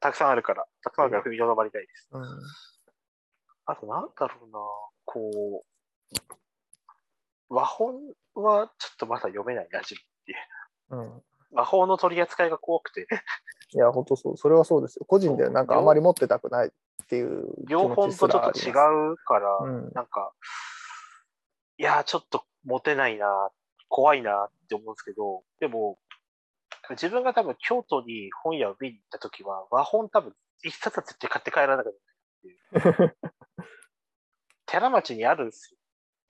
[0.00, 2.08] たくさんあるから、たくさんあるから踏みとどまりたいです。
[2.12, 2.20] る。
[3.66, 4.58] あと、なんだろうな、
[5.04, 5.66] こう、
[7.48, 7.94] 和本
[8.34, 11.22] はちょっとまだ読めないな、自分ってうん
[11.52, 13.06] 和本の取り扱いが怖くて、
[13.72, 15.04] いや、本当そう、それはそうですよ。
[15.06, 16.72] 個人でなんかあまり持ってたくない
[17.06, 18.70] っていう気両本とちょっと違。
[19.12, 20.32] うから、うんなんか、
[21.78, 23.50] いやー、ちょっと持てないな、
[23.88, 25.98] 怖いなって思うんですけど、でも、
[26.90, 30.34] 自分が多分京都に本屋を見に行った時は、和本多分
[30.64, 31.92] 一冊は絶対買って帰らなきゃい
[32.72, 33.16] けないっていう。
[34.66, 35.72] 寺町にあるんです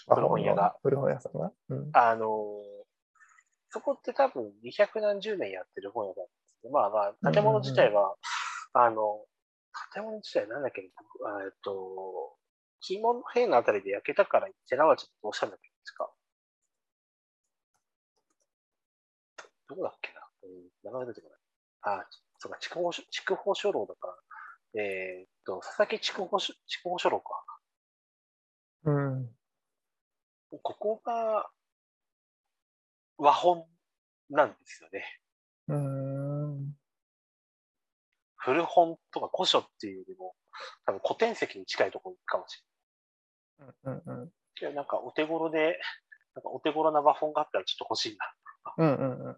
[0.08, 0.14] よ。
[0.14, 0.76] 古本屋が。
[0.82, 1.52] 古本屋さんが？
[1.70, 2.76] うんあのー
[3.70, 8.14] そこって多分200何十年やってる本屋なんですけど、まあまあ、建物自体は、
[8.72, 9.26] あの、
[9.92, 10.90] 建物自体なんだっけ、えっ
[11.62, 12.36] と、
[12.80, 16.10] 金門の辺のあたりで焼けたから寺町ってどうしたんだっけですか。
[19.68, 21.98] どこだっけな、うん、名前出てこない。
[22.00, 22.06] あ、
[22.38, 24.08] そうか、筑豊書筑豊書楼だか
[24.74, 27.44] ら、えーっと、佐々木筑豊書筑豊書楼か。
[28.84, 29.36] うん。
[30.50, 31.50] ここが
[33.18, 33.66] 和本
[34.30, 35.20] なんですよね。
[35.68, 36.76] うん。
[38.46, 40.36] 古本とか古書っていうよりも、
[40.84, 42.62] 多分古典籍に近いところかもし
[43.58, 44.02] うんうん。
[44.06, 44.72] れないけど。
[44.72, 45.80] なんかお手頃で、
[46.34, 48.34] なんかお手頃な和本があったらちょっと欲しいな。
[48.78, 49.36] うんうんうん。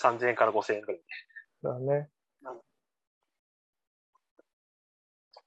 [0.00, 1.04] 3000円から5000円くらいで。
[1.62, 2.10] だね。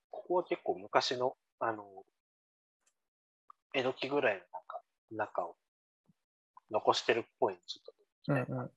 [0.10, 2.06] ここは結構昔の、あの、
[3.74, 5.58] 江戸期ぐらいのなんか、中を
[6.70, 8.72] 残してるっぽいのちょっと、うんうん。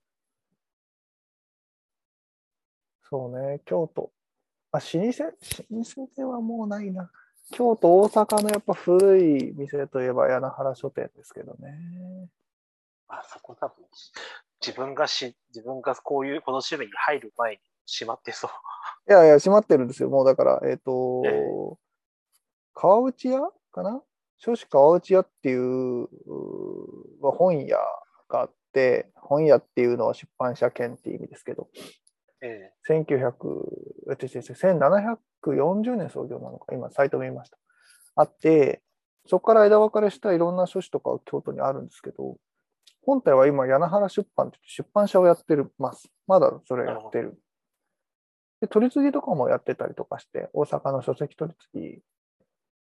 [3.15, 4.11] そうね、京都。
[4.73, 5.25] あ、老舗、
[5.71, 7.13] 老舗ではもうないな。
[7.53, 11.79] 京都、大阪のやっぱ古い店といえば柳原書店ですけどね。
[13.07, 13.77] あそこ多分、
[14.61, 18.51] 自分がし、自分がこういう、この趣味に入る前に閉まってそう。
[19.09, 20.09] いやいや、閉まってるんですよ。
[20.09, 21.77] もうだから、えっ、と、ええ
[22.73, 24.03] 川内屋かな？
[24.39, 26.09] 書士川内屋っていう
[27.23, 27.79] 本屋
[28.29, 31.69] があって、本屋っていうのは出版社兼っていう意味ですけど、
[32.45, 37.59] え1900、えっと違う違う1740年創業なのか、今、サイト見ました。
[38.17, 38.83] あって、
[39.27, 42.37] そこから枝分かれしたいろんな書士とか京都にあるんですけど、
[43.07, 46.11] 本体は今、柳原出版って出版社をやってるます。
[46.27, 47.39] まだそれやってる。
[48.61, 52.03] で、取り次ぎとかもやってたりとかして、大阪の書籍取り次ぎ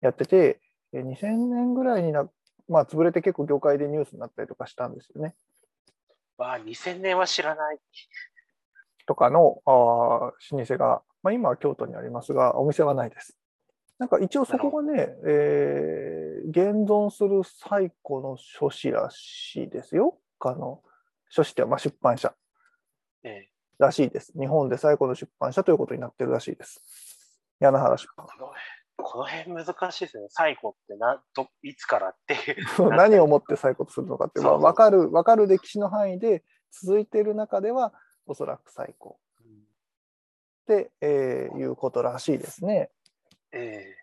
[0.00, 0.61] やってて、
[0.92, 2.28] え2000年ぐらいにな、
[2.68, 5.34] まあ、潰れて結構業界でニュースになったりとかしたんですよね。
[6.36, 7.78] わあ、2000年は知らない。
[9.07, 13.36] とかのあー老舗が、まあ、今は京都にありますが、お店はないです。
[13.98, 20.18] なんか一応そこがね、えー現存する最古の書士らしいですよ。
[20.40, 20.82] あの
[21.28, 22.34] 書士ってまあ出版社
[23.22, 23.48] ええ
[23.78, 24.32] らしいです。
[24.38, 26.80] 日本で最古の出版社ということになってるらしいです。
[27.61, 28.26] 柳原出版。
[28.96, 30.26] この辺難しいですね。
[30.28, 32.90] 最後ってな、ど、いつからっていう。
[32.90, 37.92] 何をもって最古とするのかって、まあ、分かる、分かる歴史の範囲で続いている中では、
[38.26, 39.16] おそらく最古っ
[40.66, 42.90] て、えーいうことらしいですね。
[43.52, 43.96] ええ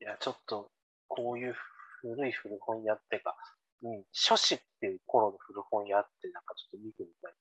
[0.00, 0.70] いや、ちょっと、
[1.08, 1.54] こういう
[2.00, 3.36] 古い古本屋ってか、
[3.82, 7.34] うん、書士っていう頃の古本屋ってなんかちょっと見てみたい。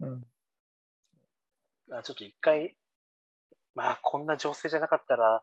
[0.00, 0.24] うん
[1.90, 2.76] あちょっと一回、
[3.74, 5.42] まあ、こんな情勢じゃなかったら、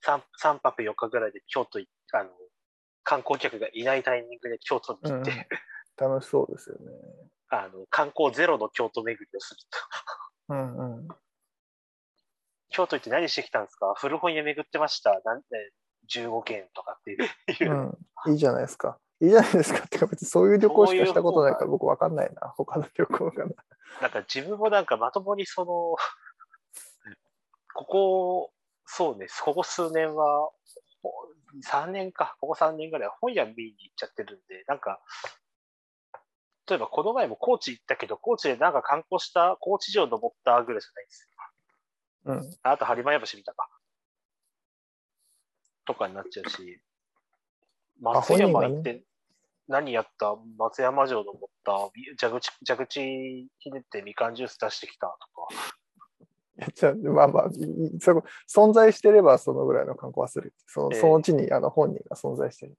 [0.00, 2.30] 三三泊四日ぐらいで京都い、あの、
[3.02, 5.48] 観光客がいないタイミングで京都にうん行って、
[5.98, 6.84] 楽しそうですよね。
[7.48, 9.60] あの、観光ゼロの京都巡りをする
[10.48, 10.54] と。
[10.54, 11.08] うんうん。
[12.70, 13.94] 京都行って何してきたんですか？
[13.96, 15.20] 古本屋巡ってました。
[15.24, 15.72] なんで
[16.08, 17.98] 15件とかっていう。
[18.26, 18.98] うん、いいじゃないですか。
[19.20, 19.80] いいじゃないですか。
[19.84, 22.48] ってか別にそういう旅行しかしたことないから僕わかんないな。
[22.56, 23.52] 他の旅行がな。
[24.02, 25.96] なんか自分もなんかまともにその、
[27.72, 28.52] ここ、
[28.84, 30.50] そうね、ここ数年は、
[31.02, 31.12] ほ
[31.64, 35.00] 3年か、ここ3年ぐらいは本屋見に行っちゃってるんで、なんか、
[36.68, 41.36] 例えばこの前も高知行ったけど、高知でなんか観光した、高知城登ったぐらいじゃないんですよ。
[42.24, 42.58] うん。
[42.62, 43.68] ああと播磨屋橋見たか。
[45.86, 46.80] とかになっちゃうし、
[48.00, 49.04] 松山行って
[49.68, 51.90] 何やった、松山城登った、
[52.20, 55.48] 蛇口、蛇口ひねってみかんジュース出してきたとか。
[57.12, 57.50] まあまあ、
[58.48, 60.54] 存在してればそのぐらいの観光はする。
[60.66, 62.76] そのええその地にあの本人が存在してる。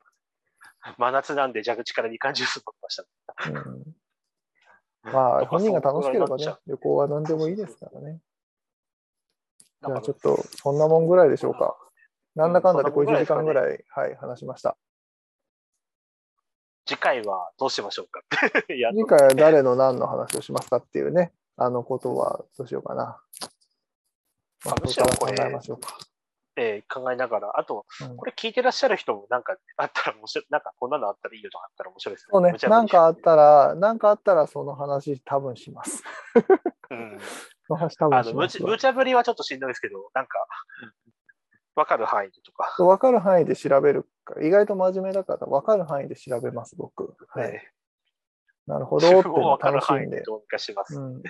[0.98, 3.06] 真夏なんで蛇口からみかんジュース飲みました。
[5.06, 8.20] うん、まあ、本人が楽しければね旅行は何でもいいですからね。
[9.86, 11.78] じゃあちょっと、そんなもんぐらいでしょうか。
[12.36, 14.78] なんだかんだでそんなもんぐら50時間ぐらい、はい、話しました。
[16.86, 18.22] 次回はどうしましょうか
[18.68, 23.22] 次回は誰の何の話をしますかっていうね、あのことはどうしようかな。
[24.66, 25.98] まあ、むしろこから考えましょうか。
[26.58, 36.04] えー考えながら、あと、うんこれ聞いてらっしゃる人もなんかあったら面白い、なんかこんなのあったらいいよとかあったら面白いですそうねなんかあったら、なんかあったらその話多分します。
[36.90, 37.20] うん。
[37.68, 38.70] その話多分しますわ。
[38.72, 40.46] 無茶ぶりはちょっとしんどいですけど、なんか、
[41.76, 42.74] わかる範囲でとか。
[42.78, 44.42] 分かる範囲で調べるか。
[44.42, 47.16] 意外と真面目だから分かる範囲で調べます、僕。
[47.30, 47.52] はい。
[47.52, 47.72] ね
[48.68, 49.08] なるほど
[49.42, 50.18] わはかる範楽しんで。
[50.18, 51.00] 囲でどうにかします。
[51.00, 51.24] うん、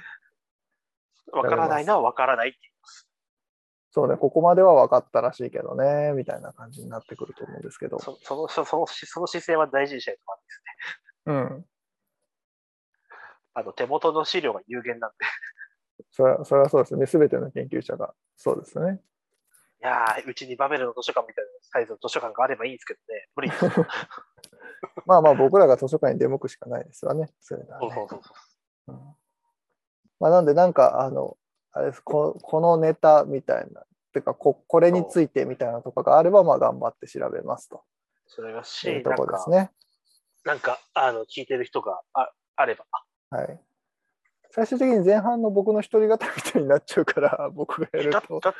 [1.31, 3.09] わからないのはわからないって言います。
[3.97, 7.97] そうね、ここまでは分かったらしいけどね、みたいな感じになってくると思うんですけど。
[7.97, 10.61] そそのそそのその姿勢は大事にしないとまずいです
[11.25, 11.33] ね。
[11.33, 11.65] うん。
[13.55, 15.15] あの手元の資料が有限なんで。
[16.11, 17.07] それはそれはそうですね。
[17.07, 18.13] すべての研究者が。
[18.35, 19.01] そうですね。
[19.81, 23.29] いやー、うちにバベルの図書館みたいなサイズの図書館があればいいんですけどね。
[23.35, 23.67] 無理です。
[23.67, 23.87] そ う
[25.07, 27.33] まあまあ、僕らが図書館に出向くしかないですわね。
[27.39, 28.33] それならねそうそうそ
[28.89, 28.91] う。
[28.93, 29.15] うん
[30.19, 31.37] まあ、なんで、なんか、あの、
[31.77, 37.83] あれですここのネタみたいな、てかこ、これについてみたいなとかがあれば、まあ、頑張って調べますと
[38.27, 39.71] それがいし、うところです、ね。
[40.43, 42.85] なんか、あの、聞いてる人がああれば。
[43.29, 43.59] はい。
[44.49, 48.53] 最終的に前半の僕の一人語りみたいになっちゃうから、 僕がやるだと、だ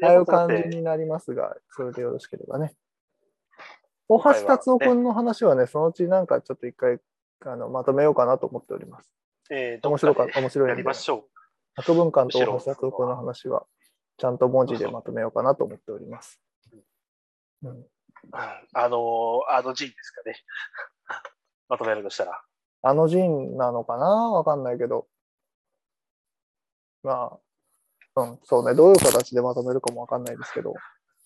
[0.00, 2.74] だいう感じになりますが、それでよろしければね。
[4.08, 7.00] 大橋達夫君の話はね、そのうちなんかちょっと一回
[7.40, 9.12] あのまとめようかなと思っております。
[9.50, 10.94] えー面白か面白いやりま。
[10.94, 11.35] しょう。
[11.76, 13.66] 博文館と大橋達夫君の話は、
[14.18, 16.40] ちゃんと文字でまとめようかなと思っております。
[17.62, 17.86] うん、うん
[18.32, 20.42] あのーあの陣ですかね。
[21.68, 22.42] まとめるとしたら。
[22.82, 24.06] あの陣なのかな？
[24.32, 25.06] わかんないけど。
[27.02, 27.38] ま
[28.14, 30.74] あ、うん、そうね、どういう形でまとめるかもわかんないですけど、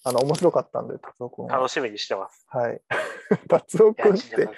[0.04, 1.56] あの、面白かったんで、達夫君は。
[1.56, 2.46] 楽しみにしてます。
[2.48, 2.82] はい。
[3.48, 4.48] 達夫君って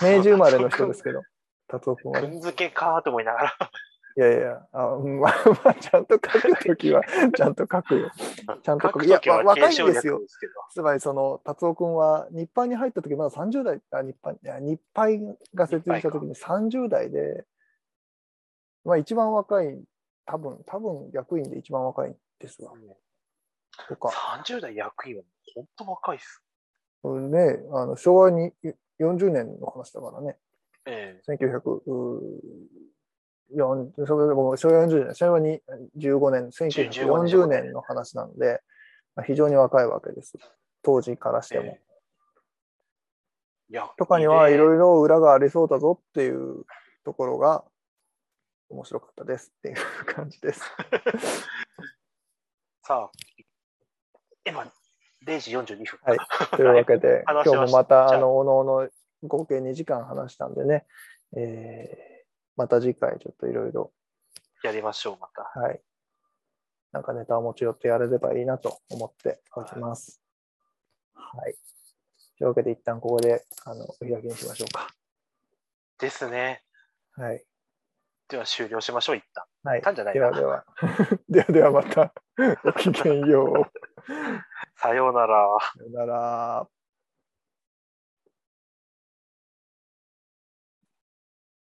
[0.00, 1.22] 明治生まれの人ですけど、
[1.68, 2.28] 達夫君はね。
[2.28, 3.56] くんづけかーと思いながら。
[4.18, 7.02] いやいや、あまあまあ、ちゃんと書くときは、
[7.36, 8.10] ちゃんと書くよ。
[8.64, 10.20] ちゃんと書くいや若いんですよ。
[10.72, 15.20] つまり、その、達夫君は、日版に入ったとき、まだ30代、あ日版、いや、日配
[15.54, 17.46] が設立したときに30代で、
[18.82, 19.80] まあ、一番若い、
[20.26, 22.72] 多分、多分、役員で一番若いんですわ。
[23.88, 25.22] とか、30代役員は
[25.54, 26.42] 本当若いっす。
[27.04, 28.52] ね、あの昭和に
[28.98, 30.36] 40年の話だからね。
[30.86, 31.80] え1900、
[33.54, 35.60] 4それでも昭和40年、昭和に
[35.96, 38.60] 15年、1940年の話なので、
[39.14, 40.34] まあ非常に若いわけです。
[40.82, 41.64] 当時からしても。
[41.66, 41.88] ええ
[43.70, 46.64] いやとかにはいろいいろ裏がありそうだぞっていう
[47.04, 47.64] ところが
[48.70, 49.76] 面白かったですっていう
[50.06, 50.62] 感じです。
[52.82, 53.18] さあ、
[54.46, 54.72] 今、
[55.26, 55.98] 0時42分。
[56.02, 56.18] はい
[56.56, 58.88] というわけで、 今日もまた、あの、おのおの
[59.24, 60.86] 合計2時間話したんでね、
[61.36, 62.07] えー
[62.58, 63.92] また次回ちょっといろいろ、
[64.64, 65.60] やりましょう、また。
[65.60, 65.80] はい。
[66.90, 70.20] なんかネタを持ち寄ってやれればいいなと思っております。
[71.14, 71.54] はい。
[72.36, 74.88] というわけで、一旦ここで、あの、お開きにしましょうか。
[76.00, 76.64] ですね。
[77.12, 77.44] はい。
[78.28, 79.44] では終了しましょう、一旦。
[79.62, 79.80] はい。
[79.80, 80.64] たんじゃないなではでは、
[81.30, 82.12] ではではまた、
[82.64, 84.02] ごきげんよう。
[84.74, 85.46] さようなら。
[85.60, 86.68] さよなら。